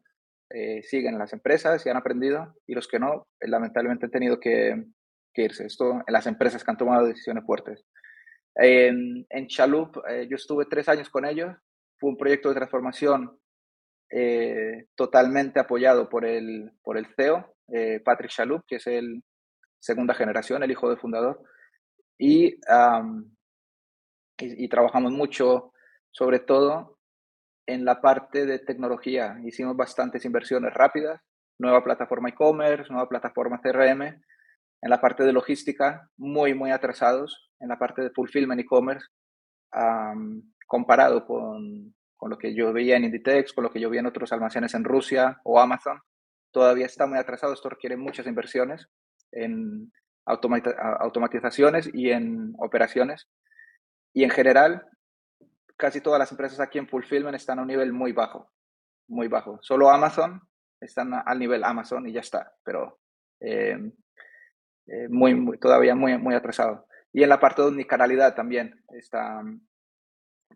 [0.51, 4.85] eh, siguen las empresas y han aprendido, y los que no, lamentablemente han tenido que
[5.33, 5.67] que irse.
[5.67, 7.85] Esto en las empresas que han tomado decisiones fuertes.
[8.55, 11.55] En, en Chalup, eh, yo estuve tres años con ellos.
[11.99, 13.38] Fue un proyecto de transformación
[14.11, 19.22] eh, totalmente apoyado por el, por el CEO, eh, Patrick Chalup, que es el
[19.78, 21.42] segunda generación, el hijo del fundador.
[22.18, 22.61] Y, y,
[24.38, 25.72] y, trabajamos mucho,
[26.11, 26.98] sobre todo
[27.66, 29.38] en la parte de tecnología.
[29.44, 31.20] Hicimos bastantes inversiones rápidas,
[31.59, 34.02] nueva plataforma e-commerce, nueva plataforma CRM.
[34.81, 37.50] En la parte de logística, muy, muy atrasados.
[37.61, 39.07] En la parte de fulfillment e-commerce,
[40.66, 44.07] comparado con, con, lo que yo veía en Inditex, con lo que yo veía en
[44.07, 46.00] otros almacenes en Rusia o Amazon,
[46.52, 47.52] todavía está muy atrasado.
[47.52, 48.88] Esto requiere muchas inversiones
[49.32, 49.92] en
[50.24, 53.28] automatizaciones y en operaciones.
[54.12, 54.87] Y en general,
[55.76, 58.50] casi todas las empresas aquí en Fulfillment están a un nivel muy bajo,
[59.08, 59.58] muy bajo.
[59.62, 60.42] Solo Amazon
[60.80, 63.00] están al nivel Amazon y ya está, pero
[63.40, 63.78] eh,
[64.87, 66.87] eh, muy, todavía muy, muy atrasado.
[67.12, 69.42] Y en la parte de omnicanalidad también está,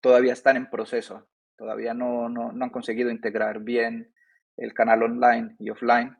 [0.00, 4.11] todavía están en proceso, todavía no, no han conseguido integrar bien
[4.56, 6.16] el canal online y offline.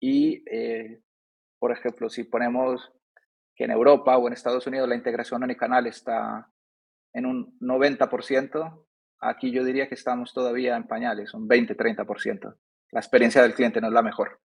[0.00, 1.00] Y, eh,
[1.58, 2.92] por ejemplo, si ponemos
[3.54, 6.48] que en Europa o en Estados Unidos la integración omnicanal está
[7.12, 8.86] en un 90%,
[9.20, 12.56] aquí yo diría que estamos todavía en pañales, un 20-30%.
[12.92, 14.40] La experiencia del cliente no es la mejor.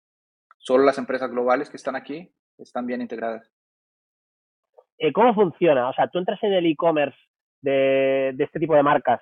[0.58, 3.52] Solo las empresas globales que están aquí están bien integradas.
[4.98, 5.90] Eh, ¿Cómo funciona?
[5.90, 7.18] O sea, tú entras en el e-commerce
[7.62, 9.22] de, este tipo de marcas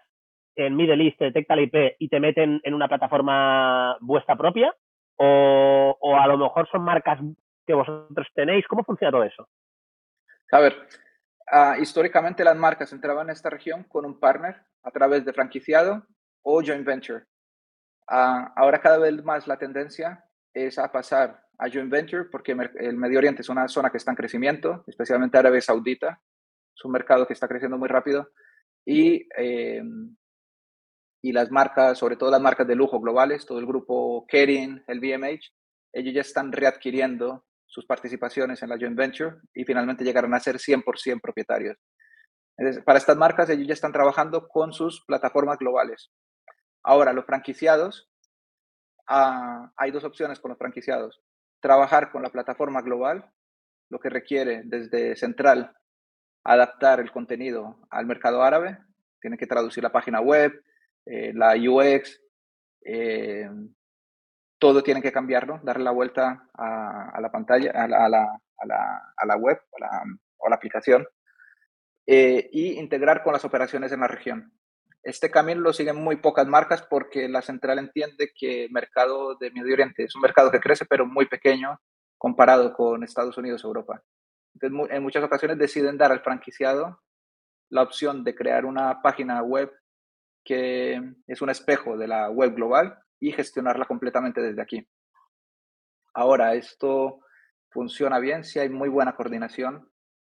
[0.65, 4.74] en Middle East, te detecta la IP y te meten en una plataforma vuestra propia,
[5.17, 7.19] o, o a lo mejor son marcas
[7.65, 8.65] que vosotros tenéis.
[8.67, 9.48] ¿Cómo funciona todo eso?
[10.52, 10.76] A ver,
[11.52, 16.06] Uh, históricamente las marcas entraban en esta región con un partner a través de franquiciado
[16.43, 17.26] o joint venture.
[18.08, 22.98] Uh, ahora cada vez más la tendencia es a pasar a joint venture porque el
[22.98, 26.22] Medio Oriente es una zona que está en crecimiento, especialmente Arabia Saudita.
[26.76, 28.30] Es un mercado que está creciendo muy rápido
[28.86, 29.82] y, eh,
[31.21, 34.99] y las marcas, sobre todo las marcas de lujo globales, todo el grupo Kering, el
[34.99, 35.51] BMH,
[35.93, 40.58] ellos ya están readquiriendo sus participaciones en la joint venture y finalmente llegaron a ser
[40.58, 41.77] 100% propietarios.
[42.58, 46.12] Entonces, para estas marcas, ellos ya están trabajando con sus plataformas globales.
[46.84, 48.10] Ahora, los franquiciados,
[49.08, 51.21] ah, hay dos opciones con los franquiciados.
[51.62, 53.32] Trabajar con la plataforma global,
[53.89, 55.75] lo que requiere desde central
[56.43, 58.77] adaptar el contenido al mercado árabe.
[59.21, 60.53] Tienen que traducir la página web,
[61.10, 62.22] eh, la UX,
[62.86, 63.50] eh,
[64.60, 69.26] todo tiene que cambiarlo, darle la vuelta a, la pantalla, a la, a la, a
[69.26, 70.04] la, web o la,
[70.48, 71.08] la aplicación
[72.06, 74.54] eh, y integrar con las operaciones en la región.
[75.02, 79.50] Este camino lo siguen muy pocas marcas porque la central entiende que el mercado de
[79.50, 81.80] Medio Oriente es un mercado que crece, pero muy pequeño
[82.19, 84.04] comparado con Estados Unidos Europa.
[84.54, 87.02] Entonces, en muchas ocasiones deciden dar al franquiciado
[87.69, 89.72] la opción de crear una página web
[90.43, 94.88] que es un espejo de la web global y gestionarla completamente desde aquí.
[96.13, 97.21] Ahora, esto
[97.71, 99.89] funciona bien si hay muy buena coordinación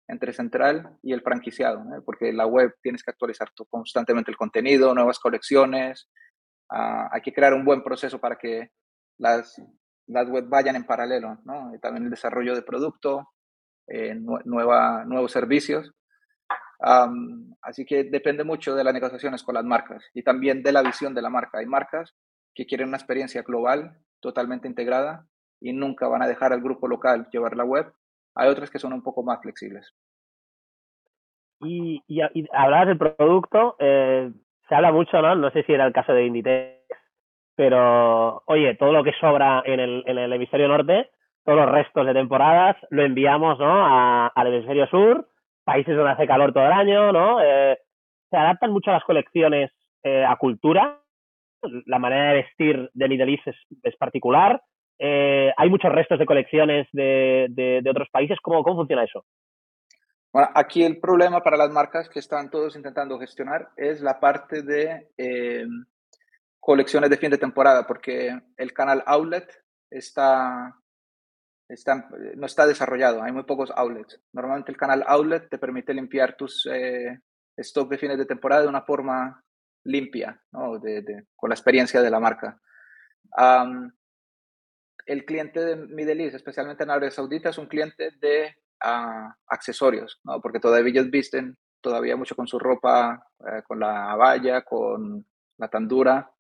[0.07, 5.19] entre central y el franquiciado, porque la web tienes que actualizar constantemente el contenido, nuevas
[5.19, 6.11] colecciones,
[6.71, 8.71] uh, hay que crear un buen proceso para que
[9.19, 9.61] las,
[10.07, 11.75] las web vayan en paralelo, ¿no?
[11.75, 13.31] Y también el desarrollo de producto,
[13.87, 15.91] eh, nueva, nuevos servicios.
[17.63, 21.15] Así que depende mucho de las negociaciones con las marcas y también de la visión
[21.15, 21.59] de la marca.
[21.59, 22.15] Hay marcas
[22.55, 25.27] que quieren una experiencia global, totalmente integrada,
[25.61, 27.93] y nunca van a dejar al grupo local llevar la web.
[28.35, 29.95] Hay otras que son un poco más flexibles.
[31.61, 34.31] Y, y, y hablabas del producto, eh,
[34.69, 35.35] se habla mucho, ¿no?
[35.35, 36.85] No sé si era el caso de Inditex,
[37.55, 41.11] pero oye, todo lo que sobra en el, hemisferio norte,
[41.45, 44.31] todos los restos de temporadas, lo enviamos, ¿no?
[44.35, 45.29] Al hemisferio sur,
[45.65, 47.41] países donde hace calor todo el año, ¿no?
[47.41, 47.79] Eh,
[48.31, 49.71] se adaptan mucho las colecciones
[50.03, 51.01] eh, a cultura
[51.87, 54.63] la manera de vestir de Middle East es, particular.
[54.99, 58.37] Eh, hay muchos restos de colecciones de, otros países.
[58.43, 59.25] ¿Cómo, ¿Cómo, funciona eso?
[60.31, 64.63] Bueno, aquí el problema para las marcas que están todos intentando gestionar es la parte
[64.63, 65.09] de
[66.61, 69.47] colecciones de fin de temporada, porque el canal outlet
[69.91, 70.75] está,
[71.69, 74.21] está, no está desarrollado, hay muy pocos outlets.
[74.33, 77.21] Normalmente el canal outlet te permite limpiar tus eh,
[77.57, 79.43] stock de fines de temporada de una forma
[79.85, 80.79] limpia, ¿no?
[80.79, 82.61] de, de, con la experiencia de la marca.
[85.07, 90.21] El cliente de Middle East, especialmente en Arabia Saudita, es un cliente de uh, accesorios,
[90.25, 90.41] ¿no?
[90.41, 95.27] porque todavía ellos visten todavía mucho con su ropa, eh, con la valla, con
[95.59, 96.31] la tandura,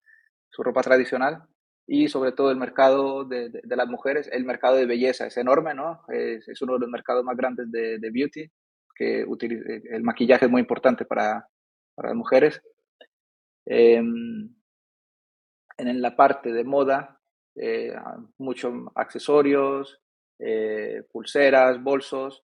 [0.48, 1.42] su ropa tradicional.
[1.86, 5.74] Y sobre todo el mercado de, de, las mujeres, el mercado de belleza es enorme,
[5.74, 6.02] ¿no?
[6.08, 8.50] Es, es uno de los mercados más grandes de, beauty,
[8.94, 11.46] que utiliza, el maquillaje es muy importante para,
[11.94, 12.62] para las mujeres.
[13.66, 14.02] Eh,
[15.76, 17.20] en la parte de moda,
[17.56, 17.94] eh,
[18.38, 20.00] muchos accesorios,
[20.38, 22.44] eh, pulseras, bolsos.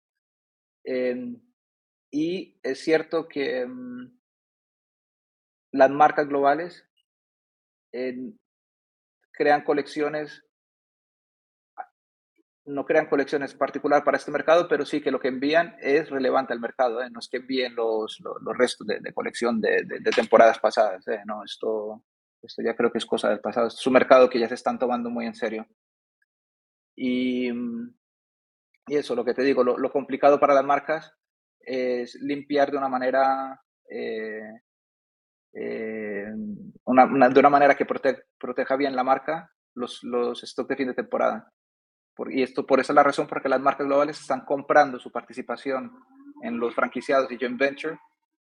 [0.85, 1.41] Em,
[2.11, 4.19] y es cierto que mm,
[5.73, 6.85] las marcas globales
[9.33, 10.45] crean colecciones,
[12.65, 16.53] no crean colecciones particular para este mercado, pero sí que lo que envían es relevante
[16.53, 17.11] al mercado, ¿eh?
[17.11, 21.23] no es que envíen los, los, restos de, colección de, de, temporadas pasadas, ¿eh?
[21.45, 22.05] esto,
[22.41, 24.79] esto ya creo que es cosa del pasado, es un mercado que ya se están
[24.79, 25.67] tomando muy en serio.
[26.95, 27.51] Y,
[28.87, 31.13] y eso, lo que te digo, lo, lo complicado para las marcas
[31.59, 34.61] es limpiar de una manera eh,
[35.55, 36.27] eh,
[36.85, 37.87] una, de una manera que
[38.39, 41.51] proteja bien la marca los, los stocks de fin de temporada.
[42.15, 44.99] Por, y esto por esa es la razón por que las marcas globales están comprando
[44.99, 45.93] su participación
[46.43, 47.99] en los franquiciados y joint venture,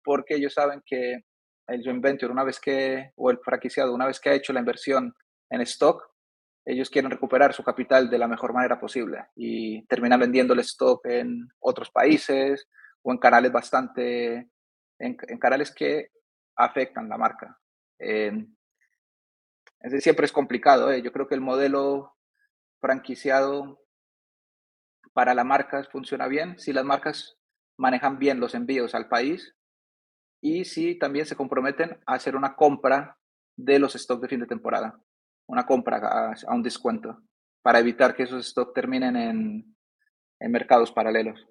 [0.04, 1.24] porque ellos saben que
[1.66, 4.60] el joint venture, una vez que, o el franquiciado, una vez que ha hecho la
[4.60, 5.14] inversión
[5.50, 6.02] en stock,
[6.64, 11.04] ellos quieren recuperar su capital de la mejor manera posible y terminan vendiendo el stock
[11.06, 12.68] en otros países
[13.02, 14.50] o en canales bastante,
[14.98, 16.10] en, en canales que
[16.58, 17.58] afectan la marca.
[17.98, 18.32] Eh,
[19.80, 20.90] es decir, siempre es complicado.
[20.90, 21.02] ¿eh?
[21.02, 22.16] Yo creo que el modelo
[22.80, 23.80] franquiciado
[25.12, 27.38] para las marcas funciona bien si las marcas
[27.76, 29.56] manejan bien los envíos al país
[30.40, 33.18] y si también se comprometen a hacer una compra
[33.56, 35.00] de los stocks de fin de temporada,
[35.46, 37.20] una compra a, un descuento,
[37.62, 41.48] para evitar que esos stocks terminen en mercados paralelos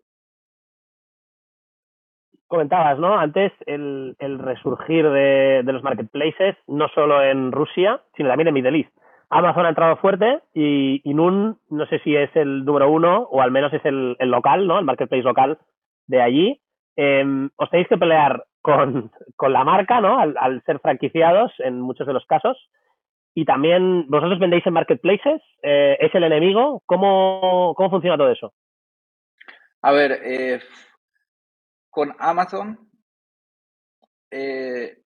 [2.47, 3.17] comentabas, ¿no?
[3.17, 8.53] Antes el, el resurgir de, de, los marketplaces, no solo en Rusia, sino también en
[8.53, 8.91] Middle East.
[9.29, 13.41] Amazon ha entrado fuerte y, y Nun, no sé si es el número uno o
[13.41, 14.79] al menos es el, el local, ¿no?
[14.79, 15.57] El marketplace local
[16.07, 16.62] de allí.
[16.95, 20.19] Eh, os tenéis que pelear con, con la marca, ¿no?
[20.19, 22.57] Al, al, ser franquiciados en muchos de los casos.
[23.33, 25.41] Y también, ¿vosotros vendéis en marketplaces?
[25.62, 26.81] Eh, ¿Es el enemigo?
[26.86, 28.53] ¿Cómo, ¿Cómo funciona todo eso?
[29.81, 30.60] A ver, eh,
[31.97, 32.91] con Amazon
[34.29, 35.01] eh,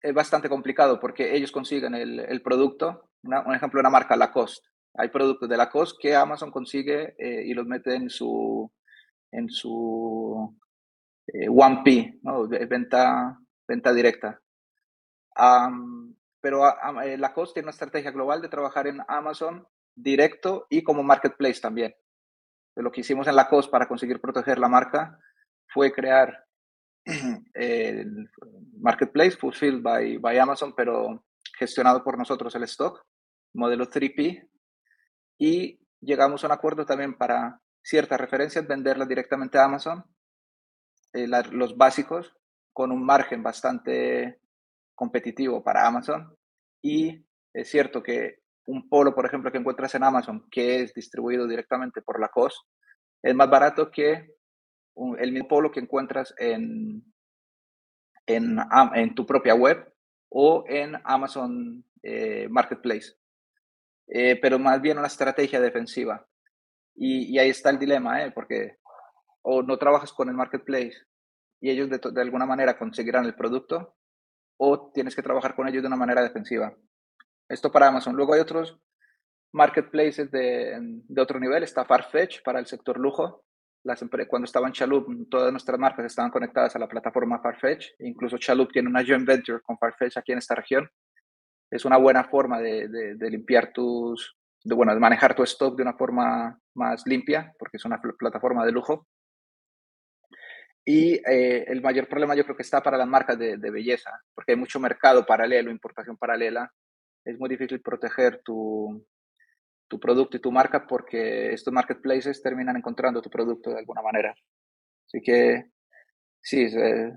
[0.00, 3.10] es bastante complicado porque ellos consiguen el, el producto.
[3.24, 4.68] un ejemplo, una marca Lacoste.
[4.94, 8.70] Hay productos de Lacoste que Amazon consigue eh, y los mete en su,
[9.32, 10.56] en su
[11.26, 12.46] eh, 1P, ¿no?
[12.46, 14.40] venta, venta directa.
[15.36, 21.02] Um, pero uh, Lacoste tiene una estrategia global de trabajar en Amazon directo y como
[21.02, 21.96] marketplace también.
[22.76, 25.18] Lo que hicimos en Lacoste para conseguir proteger la marca
[25.68, 26.44] fue crear
[27.54, 28.30] el
[28.80, 31.24] marketplace fulfilled by, by Amazon, pero
[31.58, 33.04] gestionado por nosotros el stock,
[33.54, 34.48] modelo 3P,
[35.38, 40.04] y llegamos a un acuerdo también para ciertas referencias, venderlas directamente a Amazon,
[41.12, 42.34] eh, los básicos,
[42.72, 44.40] con un margen bastante
[44.94, 46.36] competitivo para Amazon.
[46.82, 51.46] Y es cierto que un polo, por ejemplo, que encuentras en Amazon, que es distribuido
[51.46, 52.66] directamente por la COS,
[53.22, 54.34] es más barato que
[55.18, 57.04] el mismo polo que encuentras en,
[58.26, 59.92] en, tu propia web
[60.28, 63.14] o en Amazon eh, Marketplace,
[64.08, 66.26] eh, pero más bien una estrategia defensiva.
[66.94, 68.32] Y, y ahí está el dilema, ¿eh?
[68.32, 68.78] porque
[69.42, 70.94] o no trabajas con el Marketplace
[71.60, 73.96] y ellos de, de, alguna manera conseguirán el producto,
[74.58, 76.74] o tienes que trabajar con ellos de una manera defensiva.
[77.48, 78.14] Esto para Amazon.
[78.14, 78.78] Luego hay otros
[79.52, 81.62] marketplaces de, de otro nivel.
[81.62, 83.44] Está Farfetch para el sector lujo,
[83.88, 87.94] las, cuando estaba en Chalup, todas nuestras marcas estaban conectadas a la plataforma Farfetch.
[88.00, 90.88] Incluso Chalup tiene una joint venture con Farfetch aquí en esta región.
[91.70, 95.82] Es una buena forma de, de, limpiar tus, de, bueno, de manejar tu stock de
[95.82, 99.08] una forma más limpia, porque es una plataforma de lujo.
[100.84, 104.10] Y eh, el mayor problema yo creo que está para las marcas de, de, belleza,
[104.34, 106.72] porque hay mucho mercado paralelo, importación paralela.
[107.24, 109.04] Es muy difícil proteger tu,
[109.88, 114.34] tu producto y tu marca porque estos marketplaces terminan encontrando tu producto de alguna manera.
[115.06, 115.70] Así que
[116.40, 117.12] sí, eh,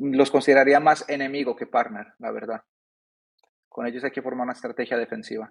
[0.00, 2.62] los consideraría más enemigo que partner, la verdad.
[3.68, 5.50] Con ellos hay que formar una estrategia defensiva.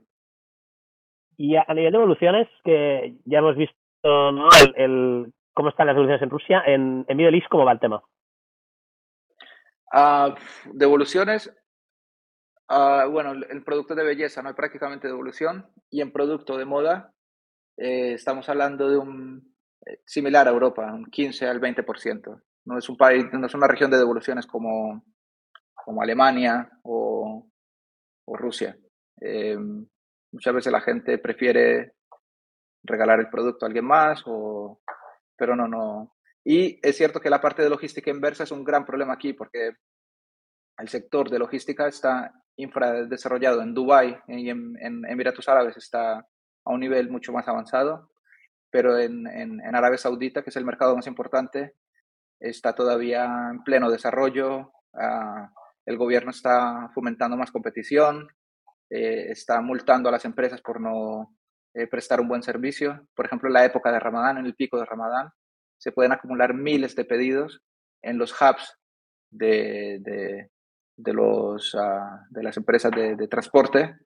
[1.37, 4.49] Y a, nivel de evoluciones, que ya hemos visto ¿no?
[4.75, 8.03] el, cómo están las evoluciones en Rusia, en, en Middle East, ¿cómo va el tema?
[9.91, 10.33] Uh,
[10.73, 11.55] de evoluciones,
[12.69, 17.13] Uh, bueno, el producto de belleza no hay prácticamente devolución y en producto de moda
[17.77, 22.41] eh, estamos hablando de un eh, similar a Europa, un 15 al 20%.
[22.65, 25.03] No es un país, no es una región de devoluciones como,
[25.73, 27.49] como Alemania o,
[28.25, 28.77] o Rusia.
[29.19, 29.57] Eh,
[30.31, 31.93] muchas veces la gente prefiere
[32.83, 34.81] regalar el producto a alguien más, o,
[35.35, 36.15] pero no, no.
[36.45, 39.71] Y es cierto que la parte de logística inversa es un gran problema aquí porque
[40.77, 44.75] el sector de logística está infradesarrollado en Dubái y en,
[45.07, 48.09] Emiratos Árabes está a un nivel mucho más avanzado,
[48.69, 49.27] pero en,
[49.75, 51.75] Arabia Saudita, que es el mercado más importante,
[52.39, 54.71] está todavía en pleno desarrollo.
[54.93, 55.51] Ah,
[55.85, 58.27] el gobierno está fomentando más competición,
[58.89, 61.35] eh, está multando a las empresas por no
[61.73, 63.07] eh, prestar un buen servicio.
[63.15, 65.29] Por ejemplo, en la época de Ramadán, en el pico de Ramadán,
[65.77, 67.61] se pueden acumular miles de pedidos
[68.01, 68.77] en los hubs
[69.31, 70.49] de,
[70.97, 73.97] los, ah, de las empresas de, transporte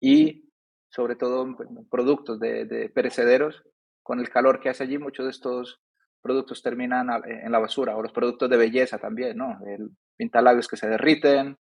[0.00, 0.50] y
[0.88, 1.56] sobre todo
[1.90, 3.62] productos de, perecederos.
[4.02, 5.80] Con el calor que hace allí, muchos de estos
[6.20, 9.58] productos terminan en la basura, o los productos de belleza también, ¿no?
[9.66, 11.58] El pintalabios que se derriten,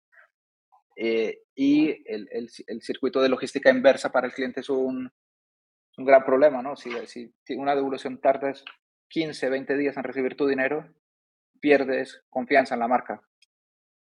[0.95, 5.11] eh, y el, el, el, circuito de logística inversa para el cliente es un,
[5.97, 6.75] un gran problema, ¿no?
[6.75, 8.63] Si, si, una devolución tardas
[9.09, 10.87] 15, 20 días en recibir tu dinero,
[11.59, 13.21] pierdes confianza en la marca.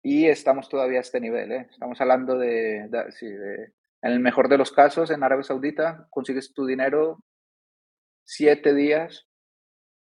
[0.02, 1.68] Y estamos todavía a este nivel, ¿eh?
[1.70, 2.90] Estamos hablando de,
[4.02, 7.20] en el mejor de los casos, en Arabia Saudita, consigues tu dinero
[8.24, 9.28] siete días,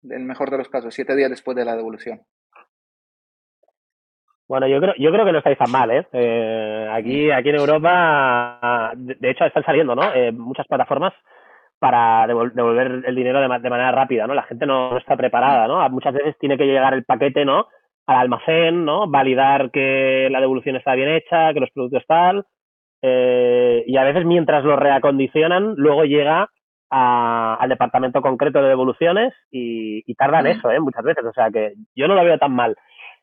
[0.03, 2.21] en el mejor de los casos, siete días después de la devolución.
[4.47, 6.07] Bueno, yo creo, yo creo que no estáis tan mal, ¿eh?
[6.13, 10.13] eh aquí, aquí en Europa, de, hecho, están saliendo, ¿no?
[10.13, 11.13] Eh, muchas plataformas
[11.79, 14.33] para devolver el dinero de, manera rápida, ¿no?
[14.33, 15.87] La gente no, está preparada, ¿no?
[15.89, 17.67] Muchas veces tiene que llegar el paquete, ¿no?
[18.07, 19.07] Al almacén, ¿no?
[19.07, 22.45] Validar que la devolución está bien hecha, que los productos tal.
[23.01, 26.49] Eh, y a veces mientras lo reacondicionan, luego llega
[26.89, 30.79] al departamento concreto de devoluciones y, tardan eso, ¿eh?
[30.79, 31.25] Muchas veces.
[31.25, 32.75] O sea que yo no lo veo tan mal.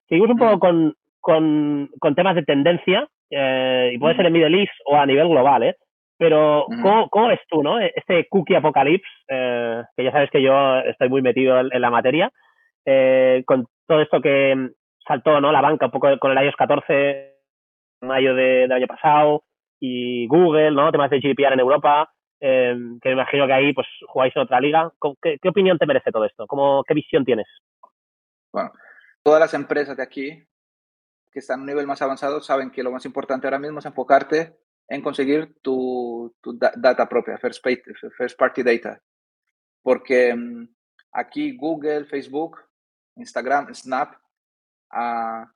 [0.08, 4.60] Seguimos un poco con, con, con temas de tendencia, eh, y puede ser en Middle
[4.60, 5.76] East o a nivel global, ¿eh?
[6.18, 7.80] Pero, ¿cómo, ¿cómo, ves tú, no?
[7.80, 12.30] Este cookie apocalypse, eh, que ya sabes que yo estoy muy metido en, la materia,
[12.84, 14.70] eh, con todo esto que
[15.06, 15.52] saltó, ¿no?
[15.52, 17.32] La banca un poco con el iOS 14
[18.00, 19.44] en mayo de, del año pasado
[19.80, 20.90] y Google, ¿no?
[20.92, 24.60] Temas de GDPR en Europa, eh, que me imagino que ahí pues jugáis en otra
[24.60, 24.92] liga.
[25.20, 26.46] ¿Qué, ¿Qué, opinión te merece todo esto?
[26.46, 27.46] ¿Cómo, ¿Qué visión tienes?
[28.52, 28.72] Bueno,
[29.22, 30.46] todas las empresas de aquí
[31.32, 33.86] que están a un nivel más avanzado saben que lo más importante ahora mismo es
[33.86, 34.56] enfocarte
[34.88, 37.64] en conseguir tu, tu data propia, first,
[38.18, 39.00] first, party data.
[39.82, 40.68] Porque mm,
[41.12, 42.58] aquí Google, Facebook,
[43.16, 44.14] Instagram, Snap
[44.90, 45.53] ah,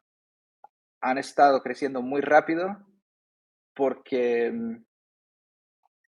[1.00, 2.76] han estado creciendo muy rápido
[3.74, 4.84] porque mm,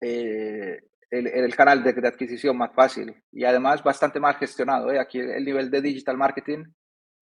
[0.02, 0.80] eh,
[1.10, 4.92] el, canal de, adquisición más fácil y además bastante más gestionado.
[4.92, 5.00] ¿eh?
[5.00, 6.66] Aquí el nivel de digital marketing,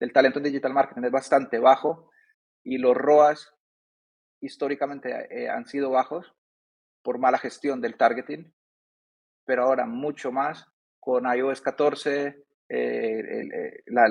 [0.00, 2.10] del talento en digital marketing es bastante bajo
[2.62, 3.54] y los ROAS
[4.40, 6.34] históricamente eh, han sido bajos
[7.02, 8.52] por mala gestión del targeting,
[9.44, 10.66] pero ahora mucho más
[10.98, 14.06] con iOS 14, eh, eh, la,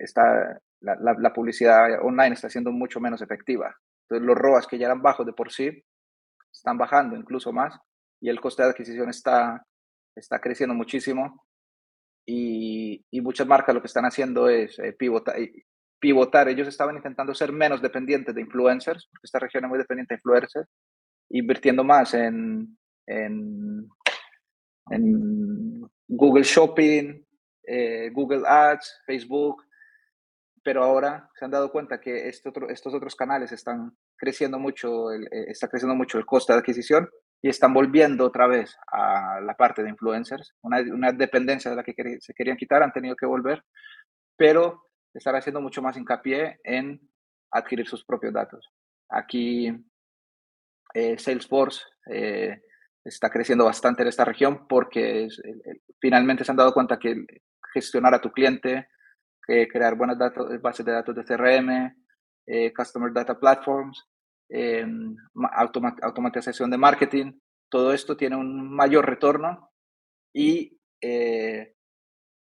[0.00, 3.74] está, la, la, publicidad online está siendo mucho menos efectiva.
[4.02, 5.82] Entonces los ROAS que ya eran bajos de por sí
[6.52, 7.78] están bajando incluso más
[8.20, 9.64] y el coste de adquisición está,
[10.14, 11.44] está creciendo muchísimo
[12.26, 15.36] y, y muchas marcas lo que están haciendo es pivotar,
[16.04, 16.48] pivotar.
[16.50, 20.18] Ellos estaban intentando ser menos dependientes de influencers, porque esta región es muy dependiente de
[20.18, 20.68] influencers,
[21.30, 23.88] invirtiendo más en, en,
[26.06, 27.23] Google Shopping,
[27.66, 29.64] eh, Google Ads, Facebook,
[30.62, 35.24] pero ahora se han dado cuenta que este estos otros canales están creciendo mucho, el,
[35.24, 37.08] eh, está creciendo mucho el coste de adquisición
[37.42, 41.94] y están volviendo otra vez a la parte de influencers, una, dependencia de la que
[42.20, 43.62] se querían quitar, han tenido que volver,
[44.36, 46.98] pero estar haciendo mucho más hincapié en
[47.50, 48.70] adquirir sus propios datos.
[49.10, 49.70] Aquí
[50.94, 51.82] eh, Salesforce
[53.04, 55.28] está creciendo bastante en esta región porque
[56.00, 57.26] finalmente se han dado cuenta que
[57.74, 58.88] gestionar a tu cliente,
[59.42, 60.16] crear buenas
[60.62, 61.94] bases de datos de CRM,
[62.46, 64.02] eh, Customer Data Platforms,
[64.48, 65.14] em,
[66.00, 67.32] automatización de marketing,
[67.68, 69.70] todo esto tiene un mayor retorno
[70.32, 70.78] y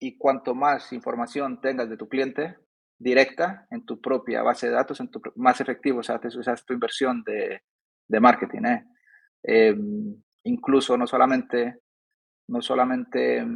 [0.01, 2.57] y cuanto más información tengas de tu cliente
[2.99, 7.23] directa en tu propia base de datos, en tu, más efectivo sea, es tu inversión
[7.25, 7.63] de,
[8.09, 8.65] de marketing.
[8.65, 8.85] ¿eh?
[9.43, 11.81] Em, incluso no solamente,
[12.49, 13.47] no solamente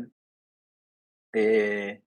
[1.32, 2.02] eh,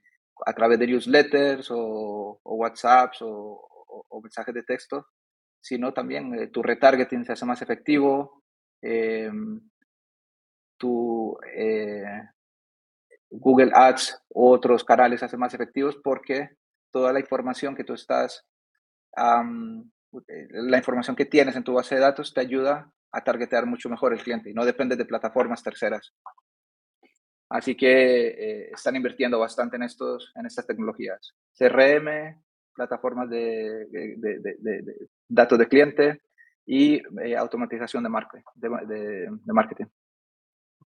[0.46, 3.72] a través de newsletters o, o WhatsApps o,
[4.22, 5.08] mensajes de texto,
[5.62, 8.44] sino también eh, tu retargeting se hace más efectivo,
[8.82, 9.60] em,
[10.78, 11.38] tu,
[13.30, 16.50] Google Ads u otros canales hacen más efectivos porque
[16.92, 18.46] toda la información que tú estás,
[19.18, 23.90] eh, la información que tienes en tu base de datos te ayuda a targetear mucho
[23.90, 26.14] mejor el cliente y no depende de plataformas terceras.
[27.50, 31.36] Así que eh, están invirtiendo bastante en, estos, en estas tecnologías.
[31.58, 32.42] CRM,
[32.74, 33.88] plataformas de,
[35.28, 36.22] datos de cliente
[36.66, 38.10] y eh, automatización de,
[38.88, 39.86] de, marketing.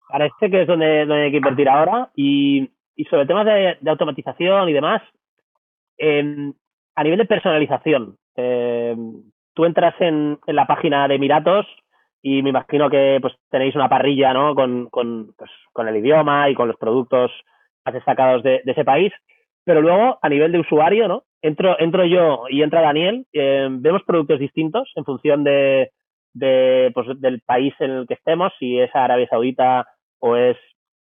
[0.09, 2.11] Parece que es donde, hay que invertir ahora.
[2.15, 2.69] Y,
[3.09, 5.01] sobre temas de, automatización y demás,
[5.97, 6.53] em,
[6.95, 11.65] a nivel de personalización, em, tú entras en, en la página de Miratos
[12.21, 14.55] y me imagino que pues tenéis una parrilla ¿no?
[14.55, 17.31] con, con, pues, con el idioma y con los productos
[17.85, 19.13] más destacados de, ese país.
[19.63, 21.23] Pero luego, a nivel de usuario, ¿no?
[21.41, 25.91] Entro, entro yo y entra Daniel, eh, vemos productos distintos en función de,
[26.33, 29.87] de pues, del país en el que estemos, si es Arabia Saudita
[30.19, 30.57] o es,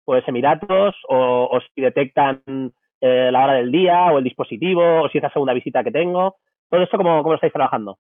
[0.06, 2.42] o es Emiratos, o, o si detectan
[3.02, 5.92] eh, la hora del día o el dispositivo, o si es la segunda visita que
[5.92, 6.36] tengo.
[6.70, 7.98] Todo esto, ¿cómo, cómo lo estáis trabajando?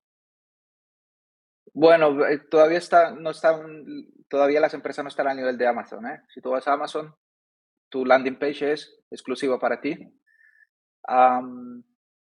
[1.79, 3.85] Bueno, eh, todavía está, no están,
[4.27, 6.07] todavía las empresas no están a nivel de Amazon.
[6.07, 6.23] ¿eh?
[6.33, 7.13] Si tú vas a Amazon,
[7.87, 9.95] tu landing page es exclusiva para ti.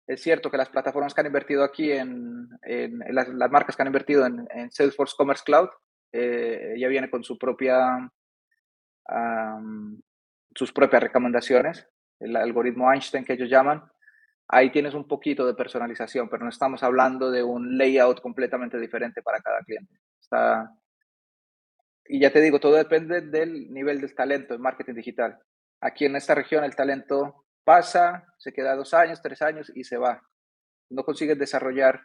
[0.05, 3.87] es cierto que las plataformas que han invertido aquí en, en, las, marcas que han
[3.87, 5.69] invertido en, Salesforce Commerce Cloud
[6.11, 8.11] eh, ya viene con su propia
[10.53, 11.87] sus propias recomendaciones,
[12.19, 13.83] el algoritmo Einstein que ellos llaman,
[14.47, 19.21] ahí tienes un poquito de personalización, pero no estamos hablando de un layout completamente diferente
[19.21, 19.99] para cada cliente.
[20.19, 20.71] Está...
[22.05, 25.37] Y ya te digo, todo depende del nivel del talento en marketing digital.
[25.81, 29.97] Aquí en esta región el talento pasa, se queda dos años, tres años y se
[29.97, 30.21] va.
[30.89, 32.01] No consigues desarrollar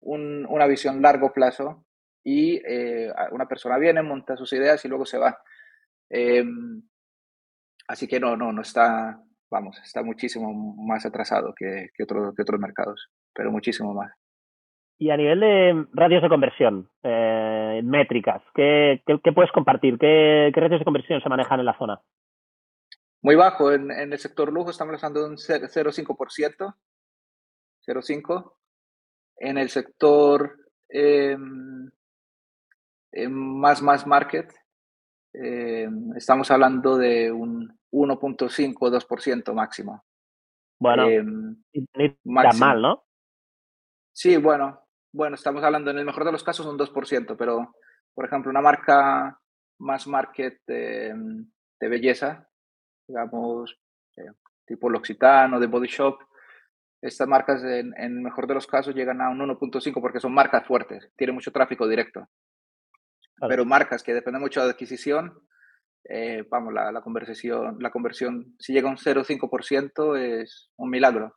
[0.00, 1.86] una visión largo plazo
[2.22, 5.40] y eh, una persona viene, monta sus ideas y luego se va.
[6.10, 6.82] Em,
[7.88, 9.18] así que no, no, no está,
[9.50, 14.12] vamos, está muchísimo más atrasado que, que, otros mercados, pero muchísimo más.
[14.98, 19.96] Y a nivel de radios de conversión, eh, métricas, ¿qué, ¿qué, puedes compartir?
[19.98, 22.00] ¿Qué, ¿Qué, ratios de conversión se manejan en la zona?
[23.22, 23.72] Muy bajo.
[23.72, 26.74] En, en el sector lujo estamos hablando de un 0,5%.
[27.86, 28.52] 0,5%.
[29.40, 30.56] En el sector
[30.88, 31.36] eh,
[33.28, 34.52] más, más market,
[35.32, 40.04] eh, estamos hablando de un 1.5 o 2% máximo.
[40.80, 43.04] Bueno, eh, mal, ¿no?
[44.12, 47.74] Sí, bueno, bueno, estamos hablando en el mejor de los casos un 2%, pero
[48.14, 49.38] por ejemplo, una marca
[49.78, 51.46] más market de,
[51.80, 52.48] belleza,
[53.06, 53.78] digamos,
[54.16, 54.32] eh,
[54.66, 56.18] tipo L'Occitane de Body Shop,
[57.00, 60.66] estas marcas en, el mejor de los casos llegan a un 1.5 porque son marcas
[60.66, 62.28] fuertes, tienen mucho tráfico directo.
[63.40, 65.40] Pero marcas que dependen mucho de adquisición,
[66.04, 67.02] eh, vamos, la, la,
[67.78, 71.34] la conversión, si llega a un 0,5% es un milagro.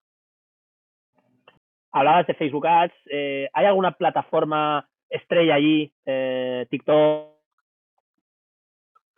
[1.91, 7.31] Hablabas de Facebook Ads, eh, ¿hay alguna plataforma estrella allí, eh, TikTok,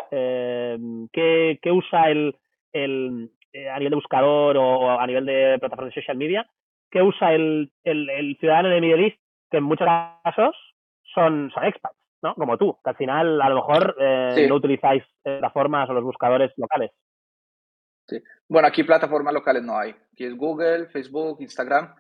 [0.10, 2.36] que, que, usa el,
[2.72, 3.32] el
[3.72, 6.48] a nivel de buscador o, a nivel de plataforma de social media,
[6.92, 9.20] que usa el, el, el ciudadano de Middle East,
[9.50, 9.88] que en muchos
[10.24, 10.56] casos
[11.14, 12.03] son, son expats?
[12.24, 12.34] ¿No?
[12.36, 16.52] Como tú, que al final a lo mejor eh, no utilizáis plataformas o los buscadores
[16.58, 16.92] locales.
[18.08, 18.22] Sí.
[18.48, 19.92] Bueno, aquí plataformas locales no hay.
[19.92, 21.94] Aquí es Google, Facebook, Instagram.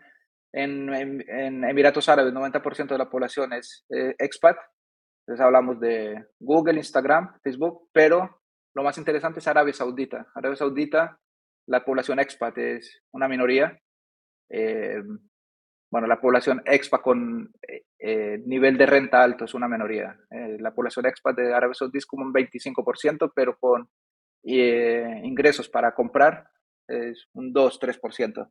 [0.52, 4.58] En, en, Emiratos Árabes, 90% de la población es eh, expat.
[5.26, 8.42] Entonces hablamos de Google, Instagram, Facebook, pero
[8.76, 10.28] lo más interesante es Arabia Saudita.
[10.36, 11.20] Arabia Saudita,
[11.68, 13.78] la población expat es una minoría.
[14.50, 15.02] Eh,
[15.94, 20.18] bueno, la población expat con eh, eh, nivel de renta alto es una minoría.
[20.32, 23.88] Eh, la población expat de Arabia Saudí es como un 25%, pero con
[24.42, 26.50] ingresos para comprar
[26.88, 28.50] es un 2-3%.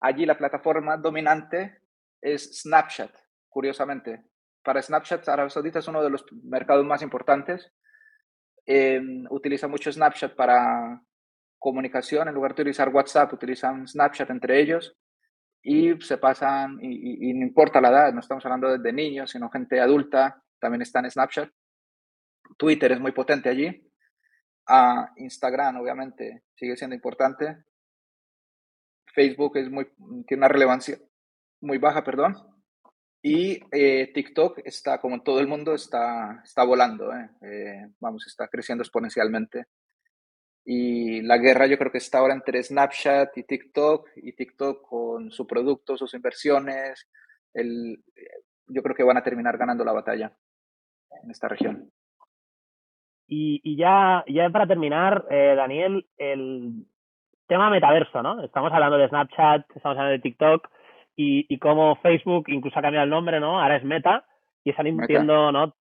[0.00, 1.82] allí la plataforma dominante
[2.22, 3.14] es Snapchat,
[3.50, 4.24] curiosamente.
[4.64, 7.70] Para Snapchat, Arabia Saudita es uno de los mercados más importantes.
[9.28, 11.02] utiliza mucho Snapchat para
[11.58, 14.96] comunicación, en lugar de utilizar WhatsApp, utilizan Snapchat entre ellos
[15.62, 19.80] y se pasan, y, no importa la edad, no estamos hablando de niños, sino gente
[19.80, 21.50] adulta, también está en Snapchat.
[22.56, 23.84] Twitter es muy potente allí.
[24.66, 27.64] Ah, Instagram, obviamente, sigue siendo importante.
[29.14, 29.86] Facebook es muy,
[30.26, 30.98] tiene una relevancia
[31.60, 32.36] muy baja, perdón.
[33.22, 37.12] Y eh, TikTok está, como todo el mundo, está, está volando.
[37.12, 37.30] Eh.
[37.42, 39.66] Eh, vamos, está creciendo exponencialmente.
[40.70, 45.30] Y la guerra yo creo que está ahora entre Snapchat y TikTok, y TikTok con
[45.30, 47.08] su producto, sus inversiones.
[47.54, 48.04] El,
[48.66, 50.30] yo creo que van a terminar ganando la batalla
[51.22, 51.90] en esta región.
[53.26, 56.84] Y, y ya, ya para terminar, eh, Daniel, el
[57.46, 58.44] tema metaverso, ¿no?
[58.44, 60.68] Estamos hablando de Snapchat, estamos hablando de TikTok
[61.16, 63.58] y, y cómo Facebook incluso ha cambiado el nombre, ¿no?
[63.58, 64.26] Ahora es Meta
[64.64, 65.74] y están invirtiendo, ¿no?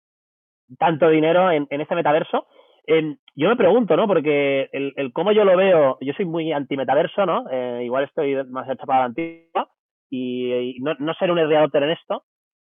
[0.78, 2.46] Tanto dinero en, en este metaverso.
[2.88, 4.08] Yo me pregunto, ¿no?
[4.08, 7.46] Porque el, el, cómo yo lo veo, yo soy muy anti-metaverso, ¿no?
[7.52, 9.70] Eh, igual estoy más hecho para la antigua
[10.10, 12.24] y, no, no ser un adopter en esto,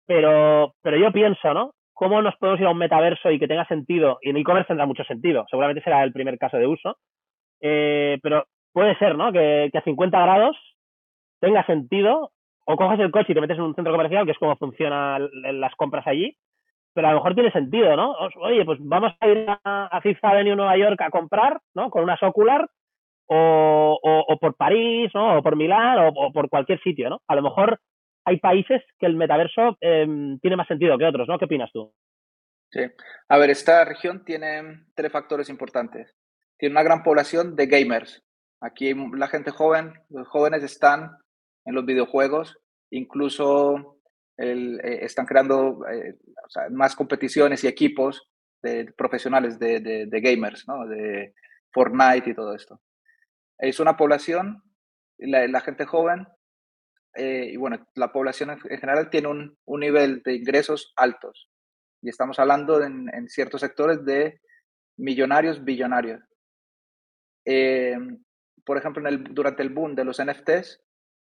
[0.07, 1.75] pero, pero yo pienso, ¿no?
[1.95, 4.19] ¿Cómo nos podemos ir a un metaverso y que tenga sentido?
[4.23, 6.97] Y en e-commerce tendrá mucho sentido, seguramente será el primer caso de uso,
[7.61, 9.33] eh, pero puede ser, ¿no?
[9.33, 10.57] Que, que, a 50 grados
[11.41, 12.31] tenga sentido,
[12.65, 15.29] o coges el coche y te metes en un centro comercial, que es como funcionan
[15.61, 16.37] las compras allí,
[16.95, 18.15] pero a lo mejor tiene sentido, ¿no?
[18.41, 21.91] Oye, pues vamos a ir a, Fifth Avenue, Nueva York, a comprar, ¿no?
[21.91, 22.69] Con una Ocular,
[23.27, 25.39] o, o, por París, ¿no?
[25.39, 27.23] O por Milán, o, por cualquier sitio, ¿no?
[27.27, 27.81] A lo mejor
[28.25, 31.39] hay países que el metaverso em, tiene más sentido que otros, ¿no?
[31.39, 31.93] ¿Qué opinas tú?
[32.71, 32.81] Sí.
[33.29, 36.15] A ver, esta región tiene tres factores importantes.
[36.59, 38.23] Tiene una gran población de gamers.
[38.61, 41.11] Aquí la gente joven, los jóvenes están
[41.65, 42.59] en los videojuegos,
[42.91, 43.99] incluso
[44.39, 46.17] eh, están creando eh,
[46.71, 48.31] más competiciones y equipos
[48.63, 51.35] de, profesionales de, gamers, de
[51.73, 52.81] Fortnite y todo esto.
[53.59, 54.63] Es una población,
[55.19, 56.27] la, gente joven,
[57.15, 61.51] eh, y bueno, la población en general tiene un, nivel de ingresos altos.
[62.01, 64.41] Y estamos hablando en, ciertos sectores de
[64.97, 66.21] millonarios, billonarios.
[68.65, 70.81] por ejemplo, durante el boom de los NFTs,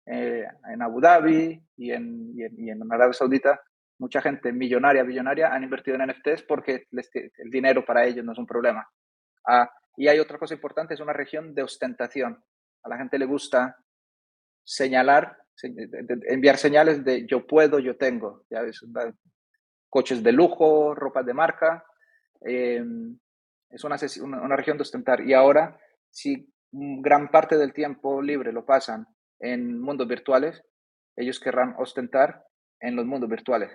[0.07, 3.61] eh, en Abu Dhabi y en, y en, Arabia Saudita,
[3.99, 8.39] mucha gente millonaria, billonaria han invertido en NFTs porque el dinero para ellos no es
[8.39, 8.89] un problema.
[9.47, 12.41] Ah, y hay otra cosa importante, es una región de ostentación.
[12.85, 13.77] A la gente le gusta
[14.63, 15.39] señalar,
[16.29, 18.45] enviar señales de yo puedo, yo tengo.
[18.49, 18.63] ¿ya
[19.89, 21.85] Coches de lujo, ropa de marca.
[22.43, 23.19] Em,
[23.71, 25.23] es una, una región de ostentar.
[25.23, 25.81] Y ahora,
[26.11, 29.07] si gran parte del tiempo libre lo pasan
[29.41, 30.63] en mundos virtuales,
[31.17, 32.45] ellos querrán ostentar
[32.81, 33.71] en los mundos virtuales.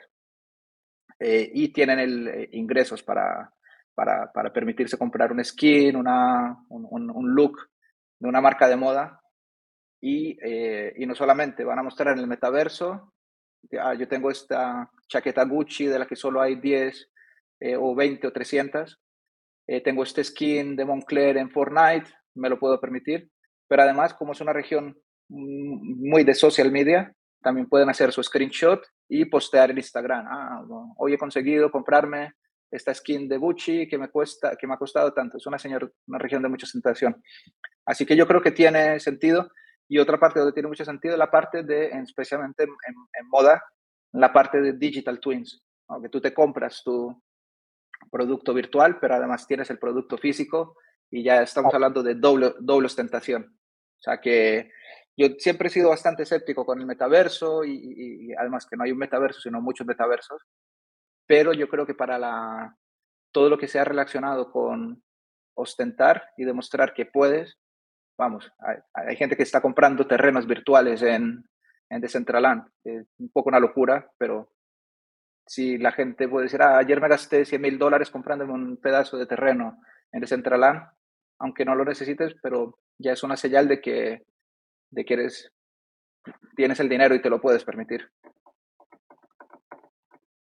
[1.19, 3.53] Eh, y tienen el, eh, ingresos para,
[3.93, 7.57] para, para, permitirse comprar un skin, una, un, un, look
[8.19, 9.21] de una marca de moda.
[10.01, 13.13] Y, eh, y, no solamente van a mostrar en el metaverso,
[13.79, 17.09] ah, yo tengo esta chaqueta Gucci de la que solo hay 10
[17.77, 18.99] o 20 o 300,
[19.83, 23.29] tengo este skin de Moncler en Fortnite, me lo puedo permitir,
[23.67, 24.99] pero además como es una región
[25.31, 30.25] muy de social media, también pueden hacer su screenshot y postear en Instagram.
[30.27, 30.63] Ah,
[30.97, 32.33] hoy he conseguido comprarme
[32.69, 35.37] esta skin de Gucci que me cuesta, que me ha costado tanto.
[35.37, 37.21] Es una, señor, una región de mucha tentación.
[37.85, 39.49] Así que yo creo que tiene sentido.
[39.87, 43.61] Y otra parte donde tiene mucho sentido es la parte de, especialmente en, moda,
[44.13, 45.61] la parte de digital twins,
[46.01, 47.21] que tú te compras tu
[48.09, 50.77] producto virtual, pero además tienes el producto físico
[51.09, 53.43] y ya estamos hablando de doble, doble ostentación.
[53.43, 54.71] O sea que
[55.21, 58.97] yo siempre he sido bastante escéptico con el metaverso y, además que no hay un
[58.97, 60.41] metaverso, sino muchos metaversos,
[61.27, 62.75] pero yo creo que para la,
[63.31, 65.03] todo lo que sea relacionado con
[65.55, 67.59] ostentar y demostrar que puedes,
[68.17, 68.51] vamos,
[68.93, 71.47] hay, gente que está comprando terrenos virtuales en,
[71.89, 74.51] en Decentraland, es un poco una locura, pero
[75.45, 79.17] si la gente puede decir, ah, ayer me gasté 100 mil dólares comprándome un pedazo
[79.17, 80.81] de terreno en Decentraland,
[81.39, 84.25] aunque no lo necesites, pero ya es una señal de que
[84.91, 85.51] de que eres,
[86.55, 88.07] tienes el dinero y te lo puedes permitir.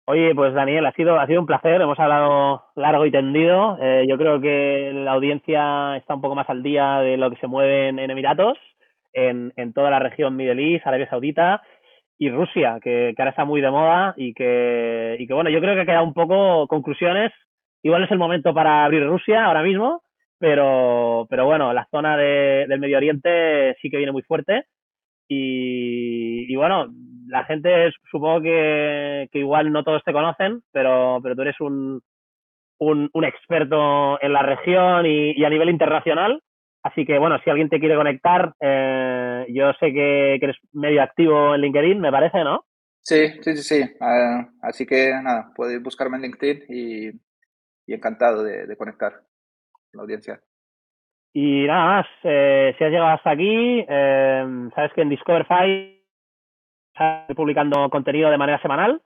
[0.04, 3.78] Oye, pues Daniel, ha sido, ha sido un placer, hemos hablado largo y tendido.
[3.80, 7.36] Eh, yo creo que la audiencia está un poco más al día de lo que
[7.36, 8.58] se mueve en, Emiratos,
[9.12, 11.62] en, en, toda la región Middle East, Arabia Saudita
[12.18, 15.60] y Rusia, que, que, ahora está muy de moda y que, y que, bueno, yo
[15.60, 17.32] creo que queda un poco conclusiones.
[17.84, 20.02] Igual es el momento para abrir Rusia ahora mismo,
[20.42, 24.64] pero, pero bueno, la zona de, del Medio Oriente sí que viene muy fuerte.
[25.28, 26.88] Y, bueno,
[27.28, 32.02] la gente supongo que, igual no todos te conocen, pero, pero tú eres un,
[32.80, 36.42] un, experto en la región y, a nivel internacional.
[36.82, 41.54] Así que bueno, si alguien te quiere conectar, eh, yo sé que, eres medio activo
[41.54, 42.64] en LinkedIn, me parece, ¿no?
[43.00, 43.82] Sí, sí, sí, sí.
[44.00, 47.08] Uh, así que nada, podéis buscarme en LinkedIn y,
[47.86, 49.22] y encantado de conectar
[49.92, 50.40] la audiencia.
[51.34, 56.02] Y nada más, eh, si has llegado hasta aquí, eh, sabes que en Discoverify
[56.94, 59.00] estoy publicando contenido de manera semanal,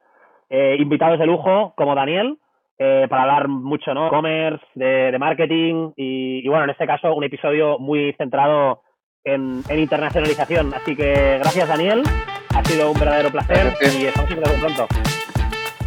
[0.50, 2.38] eh, invitados de lujo como Daniel,
[2.78, 4.08] eh, para hablar mucho, ¿no?
[4.08, 8.82] E-commerce, de, de, marketing y, y, bueno, en este caso un episodio muy centrado
[9.24, 10.74] en, en, internacionalización.
[10.74, 12.02] Así que gracias Daniel,
[12.54, 14.86] ha sido un verdadero placer y estamos muy pronto.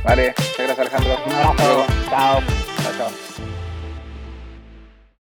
[0.04, 1.14] Vale, muchas gracias Alejandro.
[1.28, 2.59] Un abrazo, chao.